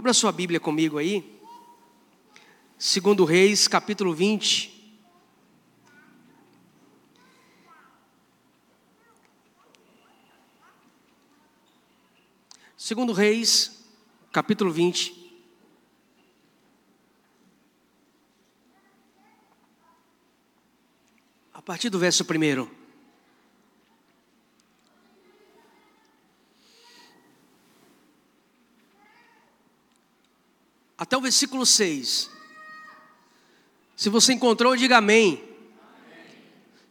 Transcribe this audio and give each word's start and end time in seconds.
Abra 0.00 0.14
sua 0.14 0.32
Bíblia 0.32 0.58
comigo 0.58 0.96
aí. 0.96 1.38
Segundo 2.78 3.22
Reis, 3.26 3.68
capítulo 3.68 4.14
20. 4.14 4.98
Segundo 12.78 13.12
Reis, 13.12 13.84
capítulo 14.32 14.72
20. 14.72 15.38
A 21.52 21.60
partir 21.60 21.90
do 21.90 21.98
verso 21.98 22.24
primeiro. 22.24 22.79
Até 31.10 31.16
o 31.16 31.20
versículo 31.20 31.66
6. 31.66 32.30
Se 33.96 34.08
você 34.08 34.32
encontrou, 34.32 34.76
diga 34.76 34.98
amém. 34.98 35.42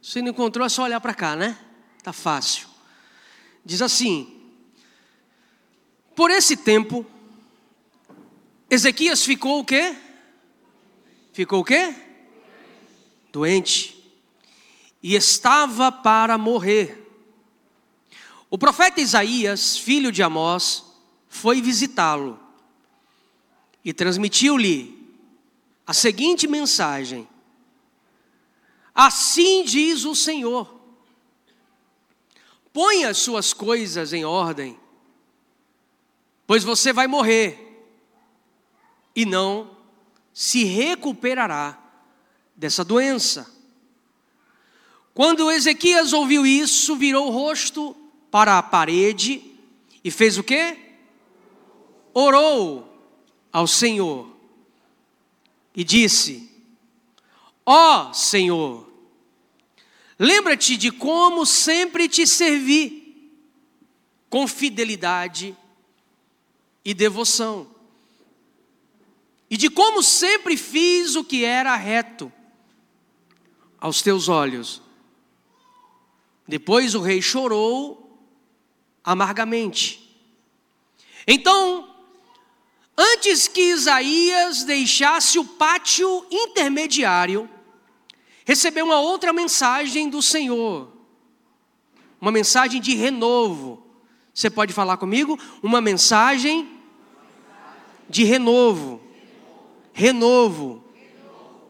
Se 0.02 0.20
não 0.20 0.28
encontrou, 0.28 0.66
é 0.66 0.68
só 0.68 0.82
olhar 0.82 1.00
para 1.00 1.14
cá, 1.14 1.34
né? 1.34 1.58
Tá 2.02 2.12
fácil. 2.12 2.68
Diz 3.64 3.80
assim: 3.80 4.42
Por 6.14 6.30
esse 6.30 6.54
tempo, 6.54 7.06
Ezequias 8.68 9.24
ficou 9.24 9.60
o 9.60 9.64
quê? 9.64 9.96
Ficou 11.32 11.60
o 11.60 11.64
quê? 11.64 11.94
Doente. 13.32 14.12
E 15.02 15.14
estava 15.14 15.90
para 15.90 16.36
morrer. 16.36 17.10
O 18.50 18.58
profeta 18.58 19.00
Isaías, 19.00 19.78
filho 19.78 20.12
de 20.12 20.22
Amós, 20.22 20.84
foi 21.26 21.62
visitá-lo 21.62 22.49
e 23.84 23.92
transmitiu-lhe 23.92 25.00
a 25.86 25.92
seguinte 25.92 26.46
mensagem: 26.46 27.28
Assim 28.94 29.64
diz 29.64 30.04
o 30.04 30.14
Senhor: 30.14 30.80
Põe 32.72 33.04
as 33.04 33.18
suas 33.18 33.52
coisas 33.52 34.12
em 34.12 34.24
ordem, 34.24 34.78
pois 36.46 36.62
você 36.62 36.92
vai 36.92 37.06
morrer 37.06 37.66
e 39.14 39.24
não 39.24 39.76
se 40.32 40.64
recuperará 40.64 41.78
dessa 42.54 42.84
doença. 42.84 43.50
Quando 45.12 45.50
Ezequias 45.50 46.12
ouviu 46.12 46.46
isso, 46.46 46.96
virou 46.96 47.28
o 47.28 47.30
rosto 47.30 47.96
para 48.30 48.58
a 48.58 48.62
parede 48.62 49.42
e 50.04 50.10
fez 50.10 50.38
o 50.38 50.42
quê? 50.42 50.78
Orou 52.14 52.89
ao 53.52 53.66
Senhor 53.66 54.30
e 55.74 55.84
disse: 55.84 56.50
Ó 57.64 58.08
oh, 58.10 58.14
Senhor, 58.14 58.90
lembra-te 60.18 60.76
de 60.76 60.90
como 60.90 61.46
sempre 61.46 62.08
te 62.08 62.26
servi 62.26 63.32
com 64.28 64.46
fidelidade 64.46 65.56
e 66.84 66.94
devoção, 66.94 67.68
e 69.48 69.56
de 69.56 69.68
como 69.68 70.02
sempre 70.02 70.56
fiz 70.56 71.16
o 71.16 71.24
que 71.24 71.44
era 71.44 71.74
reto 71.76 72.32
aos 73.80 74.02
teus 74.02 74.28
olhos. 74.28 74.80
Depois 76.46 76.94
o 76.94 77.00
rei 77.00 77.22
chorou 77.22 78.18
amargamente. 79.04 79.98
Então 81.26 81.89
Antes 83.02 83.48
que 83.48 83.62
Isaías 83.62 84.62
deixasse 84.62 85.38
o 85.38 85.44
pátio 85.44 86.26
intermediário, 86.30 87.48
recebeu 88.44 88.84
uma 88.84 89.00
outra 89.00 89.32
mensagem 89.32 90.10
do 90.10 90.20
Senhor, 90.20 90.92
uma 92.20 92.30
mensagem 92.30 92.78
de 92.78 92.94
renovo. 92.94 93.82
Você 94.34 94.50
pode 94.50 94.74
falar 94.74 94.98
comigo? 94.98 95.38
Uma 95.62 95.80
mensagem 95.80 96.68
de 98.06 98.22
renovo. 98.22 99.00
Renovo. 99.94 100.84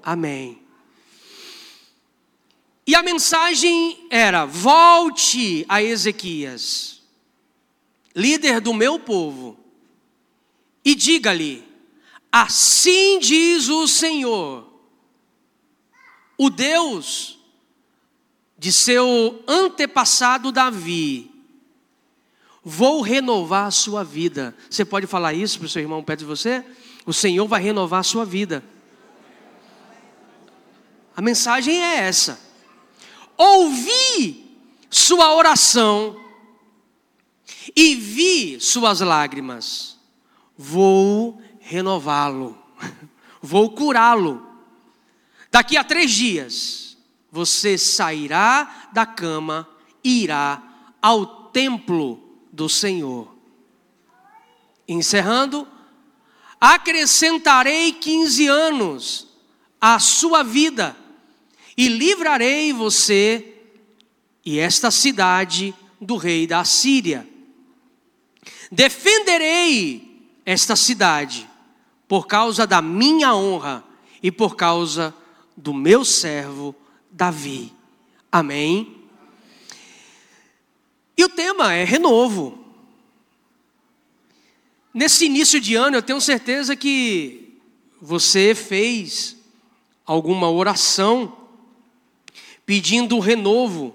Amém. 0.02 0.60
E 2.84 2.92
a 2.96 3.04
mensagem 3.04 4.04
era: 4.10 4.46
volte 4.46 5.64
a 5.68 5.80
Ezequias, 5.80 7.00
líder 8.16 8.60
do 8.60 8.74
meu 8.74 8.98
povo 8.98 9.69
e 10.84 10.94
diga-lhe: 10.94 11.64
Assim 12.32 13.18
diz 13.18 13.68
o 13.68 13.86
Senhor, 13.86 14.66
o 16.38 16.48
Deus 16.48 17.38
de 18.58 18.72
seu 18.72 19.42
antepassado 19.48 20.52
Davi, 20.52 21.30
vou 22.62 23.00
renovar 23.00 23.66
a 23.66 23.70
sua 23.70 24.04
vida. 24.04 24.54
Você 24.68 24.84
pode 24.84 25.06
falar 25.06 25.32
isso 25.32 25.58
para 25.58 25.66
o 25.66 25.68
seu 25.68 25.82
irmão 25.82 26.02
perto 26.02 26.20
de 26.20 26.26
você? 26.26 26.64
O 27.06 27.12
Senhor 27.12 27.46
vai 27.46 27.62
renovar 27.62 28.00
a 28.00 28.04
sua 28.04 28.24
vida. 28.24 28.62
A 31.16 31.22
mensagem 31.22 31.82
é 31.82 31.96
essa. 31.96 32.40
Ouvi 33.36 34.58
sua 34.90 35.34
oração 35.34 36.18
e 37.74 37.94
vi 37.94 38.60
suas 38.60 39.00
lágrimas 39.00 39.99
vou 40.62 41.40
renová-lo, 41.58 42.54
vou 43.40 43.70
curá-lo. 43.70 44.46
Daqui 45.50 45.74
a 45.74 45.82
três 45.82 46.10
dias, 46.10 46.98
você 47.32 47.78
sairá 47.78 48.90
da 48.92 49.06
cama 49.06 49.66
e 50.04 50.22
irá 50.22 50.62
ao 51.00 51.24
templo 51.50 52.22
do 52.52 52.68
Senhor. 52.68 53.34
Encerrando, 54.86 55.66
acrescentarei 56.60 57.92
15 57.92 58.46
anos 58.46 59.28
à 59.80 59.98
sua 59.98 60.42
vida 60.42 60.94
e 61.74 61.88
livrarei 61.88 62.70
você 62.70 63.54
e 64.44 64.58
esta 64.58 64.90
cidade 64.90 65.74
do 65.98 66.16
rei 66.16 66.46
da 66.46 66.64
Síria. 66.64 67.26
Defenderei 68.70 70.09
esta 70.50 70.74
cidade 70.74 71.48
por 72.08 72.26
causa 72.26 72.66
da 72.66 72.82
minha 72.82 73.32
honra 73.32 73.84
e 74.20 74.32
por 74.32 74.56
causa 74.56 75.14
do 75.56 75.72
meu 75.72 76.04
servo 76.04 76.74
Davi. 77.08 77.72
Amém. 78.32 78.96
E 81.16 81.24
o 81.24 81.28
tema 81.28 81.72
é 81.72 81.84
renovo. 81.84 82.64
Nesse 84.92 85.26
início 85.26 85.60
de 85.60 85.76
ano, 85.76 85.96
eu 85.98 86.02
tenho 86.02 86.20
certeza 86.20 86.74
que 86.74 87.56
você 88.02 88.52
fez 88.52 89.36
alguma 90.04 90.50
oração 90.50 91.46
pedindo 92.66 93.20
renovo 93.20 93.94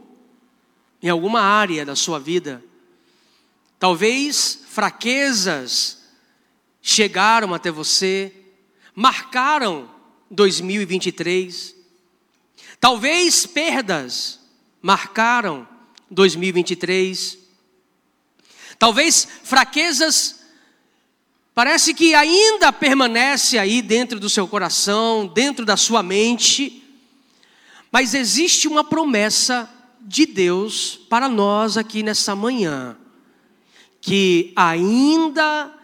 em 1.03 1.09
alguma 1.09 1.41
área 1.41 1.85
da 1.85 1.97
sua 1.97 2.17
vida. 2.17 2.63
Talvez 3.77 4.63
fraquezas 4.69 6.04
chegaram 6.87 7.51
até 7.51 7.71
você, 7.71 8.31
marcaram 8.93 9.89
2023. 10.29 11.75
Talvez 12.79 13.47
perdas 13.47 14.39
marcaram 14.83 15.67
2023. 16.11 17.39
Talvez 18.77 19.27
fraquezas 19.43 20.41
parece 21.55 21.91
que 21.91 22.13
ainda 22.13 22.71
permanece 22.71 23.57
aí 23.57 23.81
dentro 23.81 24.19
do 24.19 24.29
seu 24.29 24.47
coração, 24.47 25.25
dentro 25.25 25.65
da 25.65 25.75
sua 25.75 26.03
mente. 26.03 26.83
Mas 27.91 28.13
existe 28.13 28.67
uma 28.67 28.83
promessa 28.83 29.67
de 30.01 30.27
Deus 30.27 30.99
para 31.09 31.27
nós 31.27 31.77
aqui 31.77 32.03
nessa 32.03 32.35
manhã, 32.35 32.95
que 33.99 34.53
ainda 34.55 35.74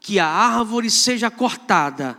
que 0.00 0.18
a 0.18 0.26
árvore 0.26 0.90
seja 0.90 1.30
cortada, 1.30 2.18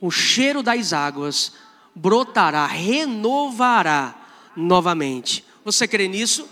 o 0.00 0.10
cheiro 0.10 0.62
das 0.62 0.92
águas 0.92 1.52
brotará, 1.94 2.66
renovará 2.66 4.14
novamente. 4.56 5.44
Você 5.64 5.86
crê 5.86 6.08
nisso? 6.08 6.48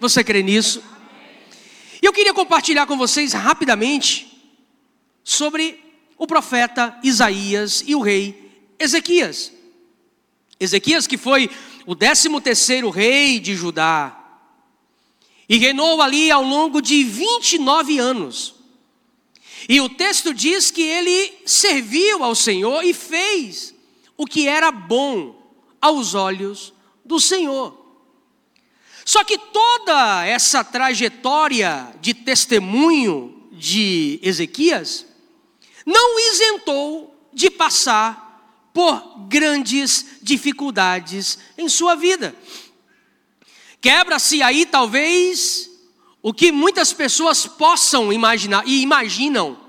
Você 0.00 0.24
crê 0.24 0.42
nisso? 0.42 0.82
E 2.02 2.06
eu 2.06 2.12
queria 2.12 2.34
compartilhar 2.34 2.86
com 2.86 2.98
vocês 2.98 3.32
rapidamente 3.32 4.42
sobre 5.22 5.82
o 6.18 6.26
profeta 6.26 6.98
Isaías 7.02 7.82
e 7.86 7.94
o 7.94 8.00
rei 8.00 8.74
Ezequias. 8.78 9.52
Ezequias 10.58 11.06
que 11.06 11.16
foi 11.16 11.48
o 11.86 11.94
décimo 11.94 12.40
terceiro 12.40 12.90
rei 12.90 13.38
de 13.38 13.54
Judá 13.54 14.20
e 15.48 15.58
reinou 15.58 16.00
ali 16.00 16.30
ao 16.30 16.42
longo 16.42 16.80
de 16.80 17.04
29 17.04 17.98
anos. 17.98 18.54
E 19.68 19.80
o 19.80 19.88
texto 19.88 20.34
diz 20.34 20.70
que 20.70 20.82
ele 20.82 21.32
serviu 21.46 22.22
ao 22.22 22.34
Senhor 22.34 22.84
e 22.84 22.92
fez 22.92 23.74
o 24.16 24.26
que 24.26 24.46
era 24.46 24.70
bom 24.70 25.42
aos 25.80 26.14
olhos 26.14 26.72
do 27.04 27.18
Senhor. 27.18 27.82
Só 29.04 29.22
que 29.22 29.36
toda 29.36 30.26
essa 30.26 30.64
trajetória 30.64 31.94
de 32.00 32.14
testemunho 32.14 33.48
de 33.52 34.18
Ezequias 34.22 35.06
não 35.84 36.18
isentou 36.18 37.28
de 37.32 37.50
passar 37.50 38.70
por 38.72 39.26
grandes 39.28 40.18
dificuldades 40.22 41.38
em 41.56 41.68
sua 41.68 41.94
vida. 41.94 42.34
Quebra-se 43.80 44.42
aí 44.42 44.64
talvez 44.64 45.70
o 46.24 46.32
que 46.32 46.50
muitas 46.50 46.90
pessoas 46.90 47.46
possam 47.46 48.10
imaginar 48.10 48.66
e 48.66 48.80
imaginam 48.80 49.60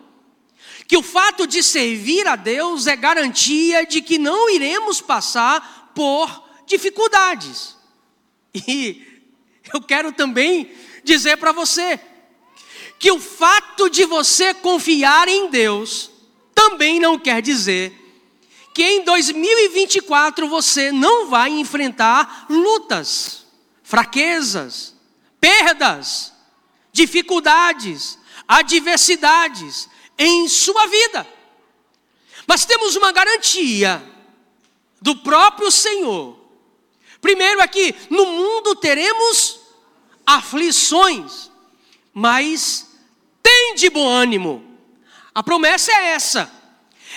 que 0.87 0.95
o 0.95 1.03
fato 1.03 1.45
de 1.45 1.61
servir 1.61 2.25
a 2.25 2.37
Deus 2.37 2.87
é 2.87 2.95
garantia 2.95 3.85
de 3.85 4.01
que 4.01 4.17
não 4.17 4.49
iremos 4.49 5.01
passar 5.01 5.91
por 5.93 6.47
dificuldades. 6.65 7.75
E 8.53 9.21
eu 9.73 9.81
quero 9.81 10.13
também 10.13 10.71
dizer 11.03 11.35
para 11.35 11.51
você 11.51 11.99
que 12.97 13.11
o 13.11 13.19
fato 13.19 13.89
de 13.89 14.05
você 14.05 14.53
confiar 14.53 15.27
em 15.27 15.49
Deus 15.49 16.09
também 16.53 17.01
não 17.01 17.19
quer 17.19 17.41
dizer 17.41 17.91
que 18.73 18.81
em 18.81 19.03
2024 19.03 20.47
você 20.47 20.89
não 20.89 21.27
vai 21.27 21.49
enfrentar 21.49 22.45
lutas, 22.49 23.45
fraquezas, 23.83 24.95
perdas, 25.41 26.33
dificuldades, 26.95 28.18
adversidades 28.47 29.89
em 30.18 30.47
sua 30.47 30.88
vida. 30.88 31.27
Mas 32.47 32.63
temos 32.63 32.95
uma 32.95 33.12
garantia 33.12 34.01
do 35.01 35.18
próprio 35.18 35.69
Senhor. 35.69 36.39
Primeiro 37.19 37.59
é 37.59 37.68
que 37.68 37.94
no 38.09 38.25
mundo 38.27 38.77
teremos 38.77 39.59
aflições, 40.25 41.51
mas 42.13 42.88
tem 43.44 43.75
de 43.75 43.89
bom 43.89 44.07
ânimo. 44.07 44.63
A 45.33 45.44
promessa 45.44 45.91
é 45.91 46.12
essa: 46.12 46.50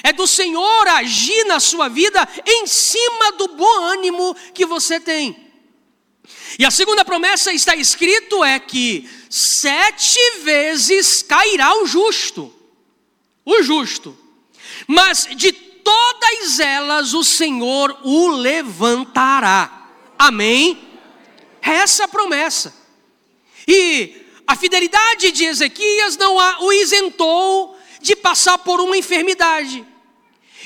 é 0.03 0.13
do 0.13 0.27
Senhor 0.27 0.89
agir 0.89 1.45
na 1.45 1.61
sua 1.61 1.89
vida 1.89 2.29
em 2.45 2.67
cima 2.67 3.31
do 3.33 3.47
bom 3.47 3.85
ânimo 3.85 4.35
que 4.53 4.67
você 4.67 4.99
tem. 4.99 5.48
E 6.59 6.65
a 6.65 6.71
segunda 6.71 7.05
promessa 7.05 7.53
está 7.53 7.77
escrito 7.77 8.43
é 8.43 8.59
que 8.59 9.09
sete 9.31 10.19
vezes 10.43 11.23
cairá 11.23 11.75
o 11.83 11.87
justo, 11.87 12.53
o 13.45 13.63
justo, 13.63 14.19
mas 14.87 15.29
de 15.37 15.53
todas 15.53 16.59
elas 16.59 17.15
o 17.15 17.25
Senhor 17.25 17.99
o 18.03 18.29
levantará. 18.29 19.89
Amém? 20.19 20.87
É 21.63 21.71
essa 21.71 22.05
a 22.05 22.09
promessa. 22.09 22.75
E 23.67 24.27
a 24.47 24.57
fidelidade 24.57 25.31
de 25.31 25.45
Ezequias 25.45 26.17
não 26.17 26.37
o 26.61 26.73
isentou 26.73 27.79
de 28.01 28.17
passar 28.17 28.59
por 28.59 28.81
uma 28.81 28.97
enfermidade. 28.97 29.85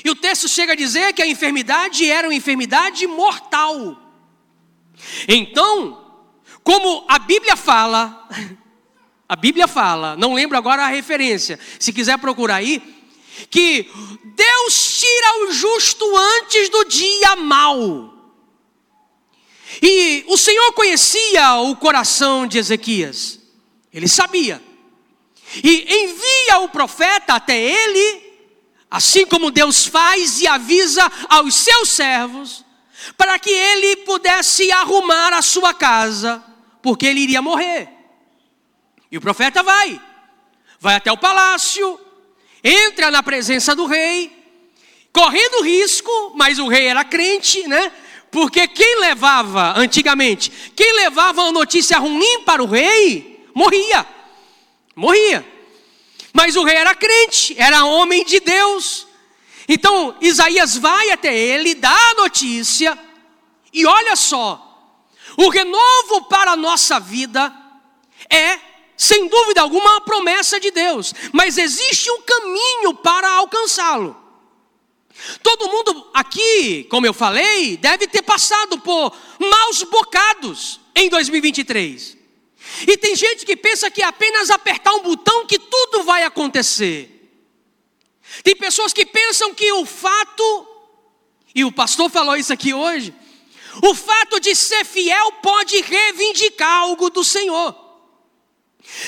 E 0.03 0.09
o 0.09 0.15
texto 0.15 0.47
chega 0.47 0.73
a 0.73 0.75
dizer 0.75 1.13
que 1.13 1.21
a 1.21 1.27
enfermidade 1.27 2.09
era 2.09 2.27
uma 2.27 2.35
enfermidade 2.35 3.05
mortal. 3.07 4.02
Então, 5.27 6.03
como 6.63 7.05
a 7.07 7.19
Bíblia 7.19 7.55
fala, 7.55 8.27
a 9.27 9.35
Bíblia 9.35 9.67
fala, 9.67 10.15
não 10.15 10.33
lembro 10.33 10.57
agora 10.57 10.83
a 10.83 10.89
referência, 10.89 11.59
se 11.79 11.91
quiser 11.91 12.17
procurar 12.17 12.57
aí, 12.57 12.81
que 13.49 13.89
Deus 14.23 14.99
tira 14.99 15.43
o 15.43 15.51
justo 15.51 16.05
antes 16.17 16.69
do 16.69 16.85
dia 16.85 17.35
mau. 17.35 18.13
E 19.81 20.23
o 20.27 20.37
Senhor 20.37 20.71
conhecia 20.73 21.55
o 21.55 21.75
coração 21.75 22.45
de 22.45 22.57
Ezequias, 22.57 23.39
ele 23.91 24.07
sabia, 24.07 24.61
e 25.63 26.03
envia 26.03 26.59
o 26.59 26.69
profeta 26.69 27.33
até 27.33 27.59
ele, 27.59 28.21
assim 28.89 29.25
como 29.25 29.51
Deus 29.51 29.85
faz 29.85 30.41
e 30.41 30.47
avisa 30.47 31.11
aos 31.27 31.55
seus 31.55 31.89
servos, 31.89 32.63
para 33.17 33.37
que 33.39 33.49
ele 33.49 33.97
pudesse 33.97 34.71
arrumar 34.71 35.33
a 35.33 35.41
sua 35.41 35.73
casa, 35.73 36.43
porque 36.81 37.05
ele 37.05 37.21
iria 37.21 37.41
morrer. 37.41 37.89
E 39.11 39.17
o 39.17 39.21
profeta 39.21 39.61
vai, 39.61 40.01
vai 40.79 40.95
até 40.95 41.11
o 41.11 41.17
palácio, 41.17 41.99
entra 42.63 43.11
na 43.11 43.21
presença 43.21 43.75
do 43.75 43.85
rei, 43.85 44.31
correndo 45.11 45.63
risco, 45.63 46.33
mas 46.35 46.57
o 46.59 46.67
rei 46.67 46.87
era 46.87 47.03
crente, 47.03 47.67
né? 47.67 47.91
Porque 48.31 48.67
quem 48.67 48.99
levava, 48.99 49.73
antigamente, 49.77 50.51
quem 50.75 50.93
levava 50.93 51.43
uma 51.43 51.51
notícia 51.51 51.99
ruim 51.99 52.41
para 52.43 52.63
o 52.63 52.65
rei, 52.65 53.47
morria. 53.53 54.05
Morria. 54.95 55.45
Mas 56.33 56.55
o 56.55 56.63
rei 56.63 56.77
era 56.77 56.95
crente, 56.95 57.55
era 57.59 57.85
homem 57.85 58.25
de 58.25 58.39
Deus. 58.39 59.07
Então 59.67 60.15
Isaías 60.21 60.77
vai 60.77 61.11
até 61.11 61.35
ele, 61.35 61.75
dá 61.75 61.95
a 62.11 62.13
notícia, 62.15 62.97
e 63.71 63.85
olha 63.85 64.15
só, 64.15 64.69
o 65.37 65.49
renovo 65.49 66.25
para 66.25 66.51
a 66.51 66.57
nossa 66.57 66.99
vida 66.99 67.53
é, 68.29 68.59
sem 68.95 69.27
dúvida 69.27 69.61
alguma, 69.61 69.97
a 69.97 70.01
promessa 70.01 70.59
de 70.59 70.71
Deus, 70.71 71.13
mas 71.31 71.57
existe 71.57 72.09
um 72.11 72.21
caminho 72.21 72.93
para 72.95 73.29
alcançá-lo. 73.29 74.23
Todo 75.41 75.69
mundo 75.69 76.09
aqui, 76.13 76.85
como 76.89 77.05
eu 77.05 77.13
falei, 77.13 77.77
deve 77.77 78.07
ter 78.07 78.21
passado 78.21 78.79
por 78.79 79.15
maus 79.39 79.83
bocados 79.83 80.79
em 80.95 81.09
2023. 81.09 82.17
E 82.87 82.97
tem 82.97 83.15
gente 83.15 83.45
que 83.45 83.55
pensa 83.55 83.91
que 83.91 84.01
é 84.01 84.05
apenas 84.05 84.49
apertar 84.49 84.93
um 84.93 85.01
botão 85.01 85.45
que 85.45 85.59
tudo 85.59 86.03
vai 86.03 86.23
acontecer. 86.23 87.12
Tem 88.41 88.55
pessoas 88.55 88.93
que 88.93 89.05
pensam 89.05 89.53
que 89.53 89.71
o 89.73 89.85
fato, 89.85 90.67
e 91.53 91.63
o 91.63 91.71
pastor 91.71 92.09
falou 92.09 92.35
isso 92.35 92.53
aqui 92.53 92.73
hoje, 92.73 93.13
o 93.81 93.93
fato 93.93 94.39
de 94.39 94.55
ser 94.55 94.85
fiel 94.85 95.31
pode 95.33 95.81
reivindicar 95.81 96.81
algo 96.81 97.09
do 97.09 97.23
Senhor. 97.23 97.83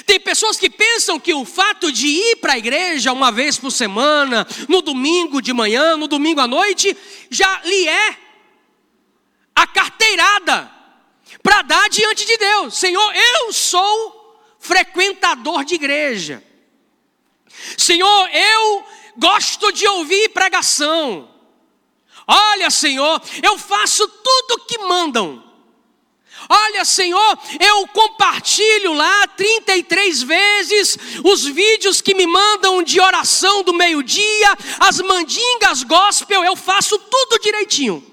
Tem 0.05 0.19
pessoas 0.19 0.57
que 0.57 0.69
pensam 0.69 1.19
que 1.19 1.33
o 1.33 1.45
fato 1.45 1.91
de 1.91 2.07
ir 2.07 2.37
para 2.37 2.53
a 2.53 2.57
igreja 2.57 3.11
uma 3.11 3.31
vez 3.31 3.57
por 3.57 3.71
semana, 3.71 4.47
no 4.69 4.81
domingo 4.81 5.41
de 5.41 5.53
manhã, 5.53 5.97
no 5.97 6.07
domingo 6.07 6.39
à 6.39 6.47
noite, 6.47 6.95
já 7.29 7.61
lhe 7.63 7.87
é 7.87 8.17
a 9.53 9.67
carteirada 9.67 10.71
para 11.43 11.61
dar 11.61 11.89
diante 11.89 12.25
de 12.25 12.37
Deus: 12.37 12.77
Senhor, 12.77 13.13
eu 13.13 13.53
sou 13.53 14.41
frequentador 14.59 15.63
de 15.63 15.75
igreja. 15.75 16.43
Senhor, 17.77 18.29
eu 18.29 18.83
gosto 19.17 19.71
de 19.71 19.87
ouvir 19.87 20.29
pregação. 20.29 21.29
Olha, 22.27 22.69
Senhor, 22.69 23.21
eu 23.43 23.57
faço 23.57 24.07
tudo 24.07 24.55
o 24.55 24.65
que 24.65 24.77
mandam. 24.79 25.43
Olha, 26.49 26.85
Senhor, 26.85 27.39
eu 27.59 27.87
compartilho 27.87 28.93
lá 28.93 29.27
33 29.27 30.21
vezes 30.23 30.97
os 31.23 31.45
vídeos 31.45 32.01
que 32.01 32.13
me 32.13 32.27
mandam 32.27 32.83
de 32.83 32.99
oração 32.99 33.63
do 33.63 33.73
meio-dia, 33.73 34.57
as 34.79 34.99
mandingas 34.99 35.83
gospel, 35.83 36.43
eu 36.43 36.55
faço 36.55 36.97
tudo 36.99 37.39
direitinho. 37.39 38.03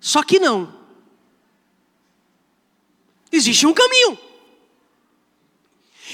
Só 0.00 0.22
que 0.22 0.38
não. 0.38 0.74
Existe 3.30 3.66
um 3.66 3.74
caminho. 3.74 4.18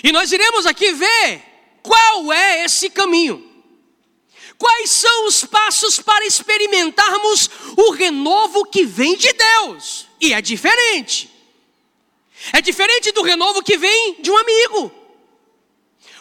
E 0.03 0.11
nós 0.11 0.33
iremos 0.33 0.67
aqui 0.67 0.93
ver 0.93 1.43
qual 1.83 2.33
é 2.33 2.65
esse 2.65 2.91
caminho. 2.91 3.44
Quais 4.59 4.91
são 4.91 5.27
os 5.27 5.45
passos 5.45 6.01
para 6.01 6.25
experimentarmos 6.25 7.51
o 7.77 7.91
renovo 7.91 8.65
que 8.65 8.85
vem 8.85 9.17
de 9.17 9.33
Deus? 9.33 10.07
E 10.21 10.33
é 10.33 10.41
diferente. 10.41 11.31
É 12.53 12.61
diferente 12.61 13.11
do 13.13 13.23
renovo 13.23 13.63
que 13.63 13.77
vem 13.77 14.21
de 14.21 14.31
um 14.31 14.37
amigo. 14.37 14.93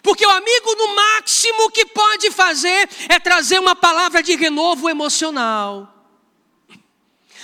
Porque 0.01 0.25
o 0.25 0.29
amigo, 0.29 0.75
no 0.75 0.95
máximo 0.95 1.71
que 1.71 1.85
pode 1.85 2.31
fazer, 2.31 2.89
é 3.07 3.19
trazer 3.19 3.59
uma 3.59 3.75
palavra 3.75 4.21
de 4.21 4.35
renovo 4.35 4.89
emocional, 4.89 5.93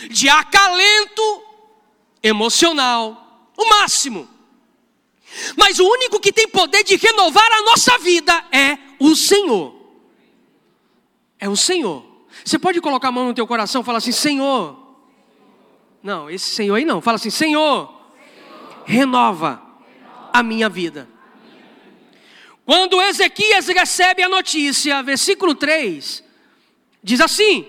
de 0.10 0.28
acalento 0.28 1.44
emocional. 2.22 3.26
O 3.56 3.66
máximo. 3.66 4.28
Mas 5.56 5.80
o 5.80 5.86
único 5.86 6.20
que 6.20 6.32
tem 6.32 6.48
poder 6.48 6.84
de 6.84 6.96
renovar 6.96 7.52
a 7.52 7.62
nossa 7.62 7.98
vida 8.00 8.46
é 8.52 8.78
o 9.00 9.16
Senhor 9.16 9.79
é 11.40 11.48
o 11.48 11.56
Senhor. 11.56 12.06
Você 12.44 12.60
pode 12.60 12.80
colocar 12.82 13.08
a 13.08 13.12
mão 13.12 13.28
no 13.28 13.34
teu 13.34 13.48
coração 13.48 13.82
e 13.82 13.86
falar 13.86 14.00
assim: 14.00 14.12
Senhor. 14.12 14.88
Não, 16.02 16.30
esse 16.30 16.50
Senhor 16.50 16.76
aí 16.76 16.86
não. 16.86 17.02
Fala 17.02 17.16
assim: 17.16 17.30
Senhor, 17.30 17.94
renova 18.86 19.62
a 20.34 20.44
minha 20.44 20.70
vida. 20.70 21.08
Quando 22.66 23.02
Ezequias 23.02 23.68
recebe 23.68 24.22
a 24.22 24.30
notícia, 24.30 25.02
versículo 25.02 25.56
3, 25.56 26.24
diz 27.02 27.22
assim: 27.22 27.68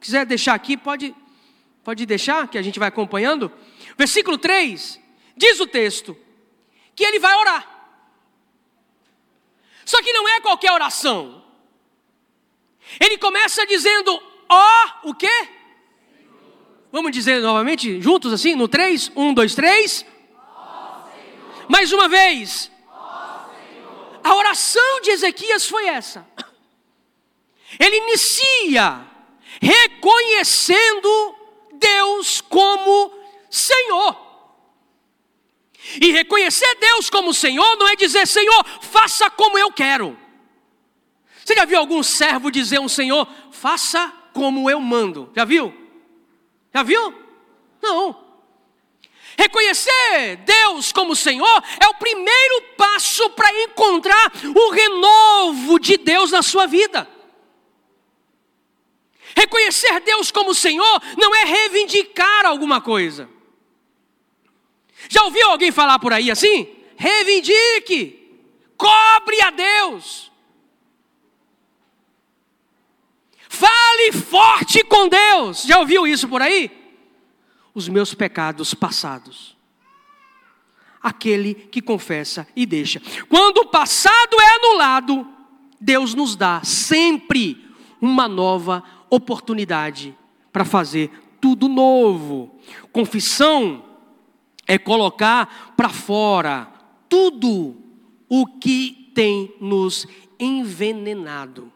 quiser 0.00 0.24
deixar 0.24 0.54
aqui, 0.54 0.76
pode, 0.76 1.14
pode 1.82 2.06
deixar, 2.06 2.46
que 2.48 2.58
a 2.58 2.62
gente 2.62 2.78
vai 2.78 2.88
acompanhando. 2.88 3.50
Versículo 3.98 4.38
3, 4.38 5.00
diz 5.36 5.58
o 5.58 5.66
texto, 5.66 6.16
que 6.94 7.04
ele 7.04 7.18
vai 7.18 7.34
orar. 7.34 7.76
Só 9.84 10.02
que 10.02 10.12
não 10.12 10.28
é 10.28 10.40
qualquer 10.40 10.72
oração. 10.72 11.42
Ele 13.00 13.18
começa 13.18 13.66
dizendo, 13.66 14.22
ó, 14.48 14.86
oh, 15.04 15.10
o 15.10 15.14
quê? 15.14 15.48
Vamos 16.92 17.12
dizer 17.12 17.40
novamente, 17.42 18.00
juntos 18.00 18.32
assim, 18.32 18.54
no 18.54 18.68
3, 18.68 19.12
1, 19.14 19.34
2, 19.34 19.54
3. 19.54 20.06
Mais 21.68 21.92
uma 21.92 22.08
vez. 22.08 22.70
A 24.22 24.34
oração 24.34 25.00
de 25.02 25.10
Ezequias 25.10 25.66
foi 25.66 25.86
essa. 25.86 26.26
Ele 27.78 27.96
inicia 27.98 29.06
reconhecendo 29.60 31.34
Deus 31.74 32.40
como 32.40 33.12
Senhor. 33.50 34.26
E 36.00 36.10
reconhecer 36.10 36.74
Deus 36.76 37.08
como 37.08 37.32
Senhor 37.32 37.76
não 37.76 37.88
é 37.88 37.94
dizer, 37.94 38.26
Senhor, 38.26 38.64
faça 38.80 39.30
como 39.30 39.56
eu 39.56 39.70
quero. 39.70 40.18
Você 41.46 41.54
já 41.54 41.64
viu 41.64 41.78
algum 41.78 42.02
servo 42.02 42.50
dizer 42.50 42.80
um 42.80 42.88
Senhor, 42.88 43.24
faça 43.52 44.12
como 44.32 44.68
eu 44.68 44.80
mando? 44.80 45.30
Já 45.32 45.44
viu? 45.44 45.72
Já 46.74 46.82
viu? 46.82 47.14
Não. 47.80 48.20
Reconhecer 49.38 50.38
Deus 50.44 50.90
como 50.90 51.14
Senhor 51.14 51.62
é 51.78 51.86
o 51.86 51.94
primeiro 51.94 52.62
passo 52.76 53.30
para 53.30 53.62
encontrar 53.62 54.32
o 54.56 54.70
renovo 54.70 55.78
de 55.78 55.96
Deus 55.96 56.32
na 56.32 56.42
sua 56.42 56.66
vida. 56.66 57.08
Reconhecer 59.36 60.00
Deus 60.00 60.32
como 60.32 60.52
Senhor 60.52 61.02
não 61.16 61.32
é 61.32 61.44
reivindicar 61.44 62.44
alguma 62.44 62.80
coisa. 62.80 63.30
Já 65.08 65.22
ouviu 65.22 65.48
alguém 65.48 65.70
falar 65.70 66.00
por 66.00 66.12
aí 66.12 66.28
assim? 66.28 66.74
Reivindique, 66.96 68.36
cobre 68.76 69.40
a 69.42 69.50
Deus. 69.50 70.34
Forte 74.12 74.82
com 74.84 75.08
Deus. 75.08 75.62
Já 75.62 75.78
ouviu 75.78 76.06
isso 76.06 76.28
por 76.28 76.42
aí? 76.42 76.70
Os 77.74 77.88
meus 77.88 78.14
pecados 78.14 78.74
passados. 78.74 79.56
Aquele 81.02 81.54
que 81.54 81.80
confessa 81.80 82.46
e 82.56 82.66
deixa. 82.66 83.00
Quando 83.28 83.58
o 83.58 83.66
passado 83.66 84.40
é 84.40 84.56
anulado, 84.56 85.26
Deus 85.80 86.14
nos 86.14 86.34
dá 86.34 86.62
sempre 86.64 87.64
uma 88.00 88.26
nova 88.26 88.82
oportunidade 89.10 90.16
para 90.52 90.64
fazer 90.64 91.10
tudo 91.40 91.68
novo. 91.68 92.58
Confissão 92.92 93.84
é 94.66 94.78
colocar 94.78 95.74
para 95.76 95.88
fora 95.88 96.66
tudo 97.08 97.76
o 98.28 98.46
que 98.46 99.12
tem 99.14 99.54
nos 99.60 100.06
envenenado. 100.38 101.72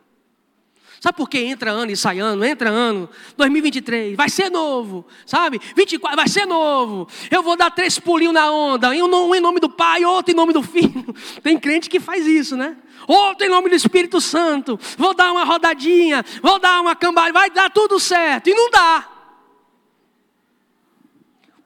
Sabe 1.01 1.17
por 1.17 1.31
que 1.31 1.39
entra 1.39 1.71
ano 1.71 1.91
e 1.91 1.97
sai 1.97 2.19
ano? 2.19 2.45
Entra 2.45 2.69
ano, 2.69 3.09
2023, 3.35 4.15
vai 4.15 4.29
ser 4.29 4.51
novo, 4.51 5.07
sabe? 5.25 5.59
24, 5.75 6.15
vai 6.15 6.29
ser 6.29 6.45
novo. 6.45 7.09
Eu 7.31 7.43
vou 7.43 7.57
dar 7.57 7.71
três 7.71 7.99
pulinhos 7.99 8.35
na 8.35 8.53
onda, 8.53 8.91
um 8.91 9.35
em 9.35 9.41
nome 9.41 9.61
do 9.61 9.71
Pai, 9.71 10.05
outro 10.05 10.33
em 10.33 10.37
nome 10.37 10.53
do 10.53 10.63
Filho. 10.63 11.07
Tem 11.43 11.59
crente 11.59 11.89
que 11.89 11.99
faz 11.99 12.27
isso, 12.27 12.55
né? 12.55 12.77
Outro 13.09 13.47
em 13.47 13.49
nome 13.49 13.71
do 13.71 13.75
Espírito 13.75 14.21
Santo. 14.21 14.79
Vou 14.99 15.15
dar 15.15 15.33
uma 15.33 15.43
rodadinha, 15.43 16.23
vou 16.43 16.59
dar 16.59 16.83
uma 16.83 16.95
cambada, 16.95 17.33
vai 17.33 17.51
dar 17.51 17.71
tudo 17.71 17.99
certo. 17.99 18.51
E 18.51 18.55
não 18.55 18.71
dá. 18.71 19.09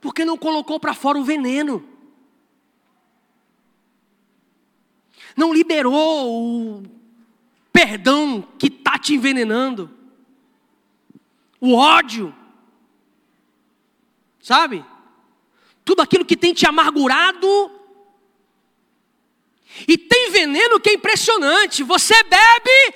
Porque 0.00 0.25
não 0.25 0.38
colocou 0.38 0.79
para 0.79 0.95
fora 0.95 1.19
o 1.19 1.25
veneno. 1.25 1.85
Não 5.37 5.53
liberou 5.53 5.93
o 5.93 6.83
perdão 7.73 8.47
que 8.57 8.71
te 9.04 9.14
envenenando, 9.14 9.90
o 11.61 11.75
ódio, 11.75 12.34
sabe? 14.40 14.82
Tudo 15.84 16.00
aquilo 16.00 16.25
que 16.25 16.37
tem 16.37 16.54
te 16.54 16.66
amargurado. 16.66 17.70
E 19.87 19.99
tem 19.99 20.30
veneno 20.30 20.80
que 20.80 20.88
é 20.90 20.94
impressionante. 20.94 21.82
Você 21.82 22.14
bebe 22.23 22.94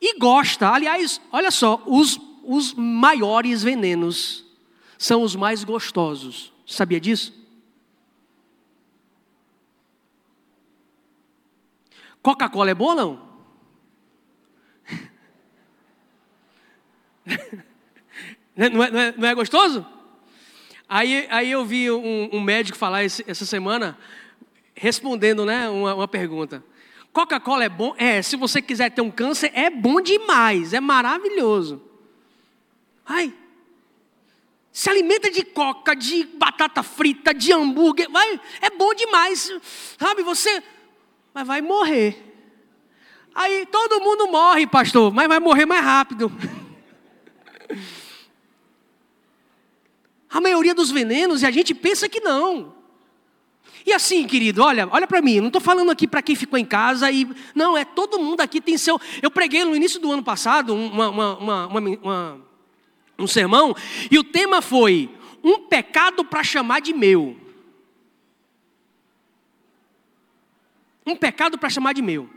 e 0.00 0.18
gosta. 0.18 0.70
Aliás, 0.70 1.20
olha 1.30 1.52
só, 1.52 1.80
os, 1.86 2.18
os 2.42 2.74
maiores 2.74 3.62
venenos 3.62 4.44
são 4.98 5.22
os 5.22 5.36
mais 5.36 5.62
gostosos. 5.62 6.52
Sabia 6.66 7.00
disso? 7.00 7.32
Coca-Cola 12.20 12.70
é 12.70 12.74
boa 12.74 12.90
ou 12.90 12.96
não? 12.96 13.33
não, 18.56 18.66
é, 18.66 18.90
não, 18.90 19.00
é, 19.00 19.14
não 19.16 19.28
é 19.28 19.34
gostoso? 19.34 19.86
Aí, 20.88 21.26
aí 21.30 21.50
eu 21.50 21.64
vi 21.64 21.90
um, 21.90 22.28
um 22.32 22.40
médico 22.40 22.76
falar 22.76 23.04
esse, 23.04 23.24
essa 23.26 23.46
semana, 23.46 23.98
respondendo 24.74 25.44
né, 25.44 25.68
uma, 25.68 25.94
uma 25.94 26.08
pergunta. 26.08 26.62
Coca-Cola 27.12 27.64
é 27.64 27.68
bom? 27.68 27.94
É, 27.96 28.20
se 28.22 28.36
você 28.36 28.60
quiser 28.60 28.90
ter 28.90 29.00
um 29.00 29.10
câncer, 29.10 29.50
é 29.54 29.70
bom 29.70 30.00
demais, 30.00 30.72
é 30.74 30.80
maravilhoso. 30.80 31.82
Ai, 33.06 33.32
se 34.74 34.90
alimenta 34.90 35.30
de 35.30 35.44
coca, 35.44 35.94
de 35.94 36.24
batata 36.24 36.82
frita, 36.82 37.32
de 37.32 37.52
hambúrguer, 37.52 38.10
vai, 38.10 38.40
é 38.60 38.70
bom 38.70 38.92
demais, 38.92 39.48
sabe? 39.96 40.24
Você, 40.24 40.60
mas 41.32 41.46
vai 41.46 41.62
morrer. 41.62 42.34
Aí 43.32 43.66
todo 43.66 44.00
mundo 44.00 44.26
morre, 44.26 44.66
pastor, 44.66 45.14
mas 45.14 45.28
vai 45.28 45.38
morrer 45.38 45.64
mais 45.64 45.84
rápido. 45.84 46.30
A 50.30 50.40
maioria 50.40 50.74
dos 50.74 50.90
venenos 50.90 51.42
e 51.42 51.46
a 51.46 51.50
gente 51.50 51.74
pensa 51.74 52.08
que 52.08 52.20
não. 52.20 52.74
E 53.86 53.92
assim, 53.92 54.26
querido, 54.26 54.62
olha, 54.62 54.88
olha 54.90 55.06
para 55.06 55.20
mim, 55.20 55.40
não 55.40 55.48
estou 55.48 55.60
falando 55.60 55.90
aqui 55.90 56.08
para 56.08 56.22
quem 56.22 56.34
ficou 56.34 56.58
em 56.58 56.64
casa 56.64 57.10
e. 57.10 57.28
Não, 57.54 57.76
é 57.76 57.84
todo 57.84 58.18
mundo 58.18 58.40
aqui 58.40 58.60
tem 58.60 58.78
seu. 58.78 58.98
Eu 59.20 59.30
preguei 59.30 59.64
no 59.64 59.76
início 59.76 60.00
do 60.00 60.10
ano 60.10 60.22
passado 60.22 60.74
uma, 60.74 61.08
uma, 61.10 61.66
uma, 61.66 62.40
um 63.18 63.26
sermão, 63.26 63.76
e 64.10 64.18
o 64.18 64.24
tema 64.24 64.62
foi: 64.62 65.10
um 65.42 65.60
pecado 65.60 66.24
para 66.24 66.42
chamar 66.42 66.80
de 66.80 66.94
meu. 66.94 67.36
Um 71.06 71.14
pecado 71.14 71.58
para 71.58 71.68
chamar 71.68 71.92
de 71.92 72.00
meu. 72.00 72.28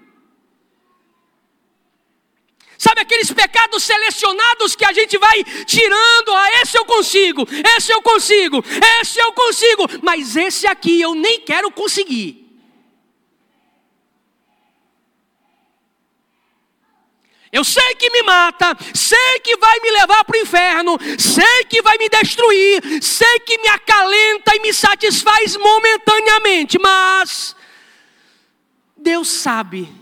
Sabe 2.77 3.01
aqueles 3.01 3.31
pecados 3.31 3.83
selecionados 3.83 4.75
que 4.75 4.85
a 4.85 4.93
gente 4.93 5.17
vai 5.17 5.43
tirando? 5.65 6.31
Ah, 6.31 6.61
esse 6.61 6.77
eu 6.77 6.85
consigo, 6.85 7.47
esse 7.75 7.91
eu 7.91 8.01
consigo, 8.01 8.63
esse 9.01 9.19
eu 9.19 9.33
consigo, 9.33 9.83
mas 10.03 10.35
esse 10.35 10.67
aqui 10.67 11.01
eu 11.01 11.15
nem 11.15 11.41
quero 11.41 11.71
conseguir. 11.71 12.45
Eu 17.51 17.63
sei 17.63 17.95
que 17.95 18.11
me 18.11 18.21
mata, 18.23 18.77
sei 18.93 19.39
que 19.39 19.57
vai 19.57 19.79
me 19.79 19.89
levar 19.89 20.23
para 20.25 20.37
o 20.37 20.41
inferno, 20.41 20.97
sei 21.17 21.63
que 21.65 21.81
vai 21.81 21.97
me 21.97 22.09
destruir, 22.09 23.01
sei 23.01 23.39
que 23.39 23.57
me 23.57 23.69
acalenta 23.69 24.55
e 24.55 24.59
me 24.59 24.71
satisfaz 24.71 25.55
momentaneamente, 25.55 26.77
mas 26.77 27.55
Deus 28.95 29.29
sabe 29.29 29.96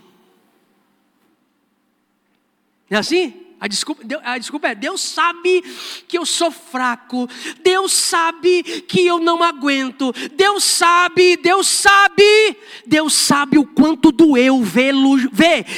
é 2.90 2.98
assim? 2.98 3.46
A 3.60 3.68
desculpa, 3.68 4.04
a 4.24 4.38
desculpa 4.38 4.68
é: 4.68 4.76
Deus 4.76 5.02
sabe 5.02 5.62
que 6.08 6.18
eu 6.18 6.26
sou 6.26 6.52
fraco, 6.52 7.28
Deus 7.62 7.94
sabe 7.94 8.62
que 8.64 9.06
eu 9.06 9.18
não 9.18 9.42
aguento, 9.42 10.12
Deus 10.34 10.64
sabe, 10.64 11.38
Deus 11.38 11.66
sabe, 11.68 12.58
Deus 12.86 13.14
sabe 13.14 13.58
o 13.58 13.66
quanto 13.66 14.12
doeu 14.12 14.62
ver 14.62 14.94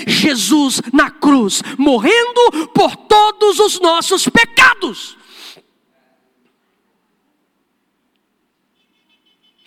Jesus 0.08 0.82
na 0.92 1.12
cruz, 1.12 1.62
morrendo 1.78 2.68
por 2.74 2.96
todos 2.96 3.60
os 3.60 3.80
nossos 3.80 4.28
pecados. 4.28 5.16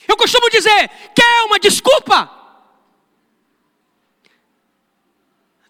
Eu 0.06 0.16
costumo 0.16 0.50
dizer: 0.50 0.90
quer 1.14 1.42
uma 1.44 1.58
desculpa? 1.58 2.38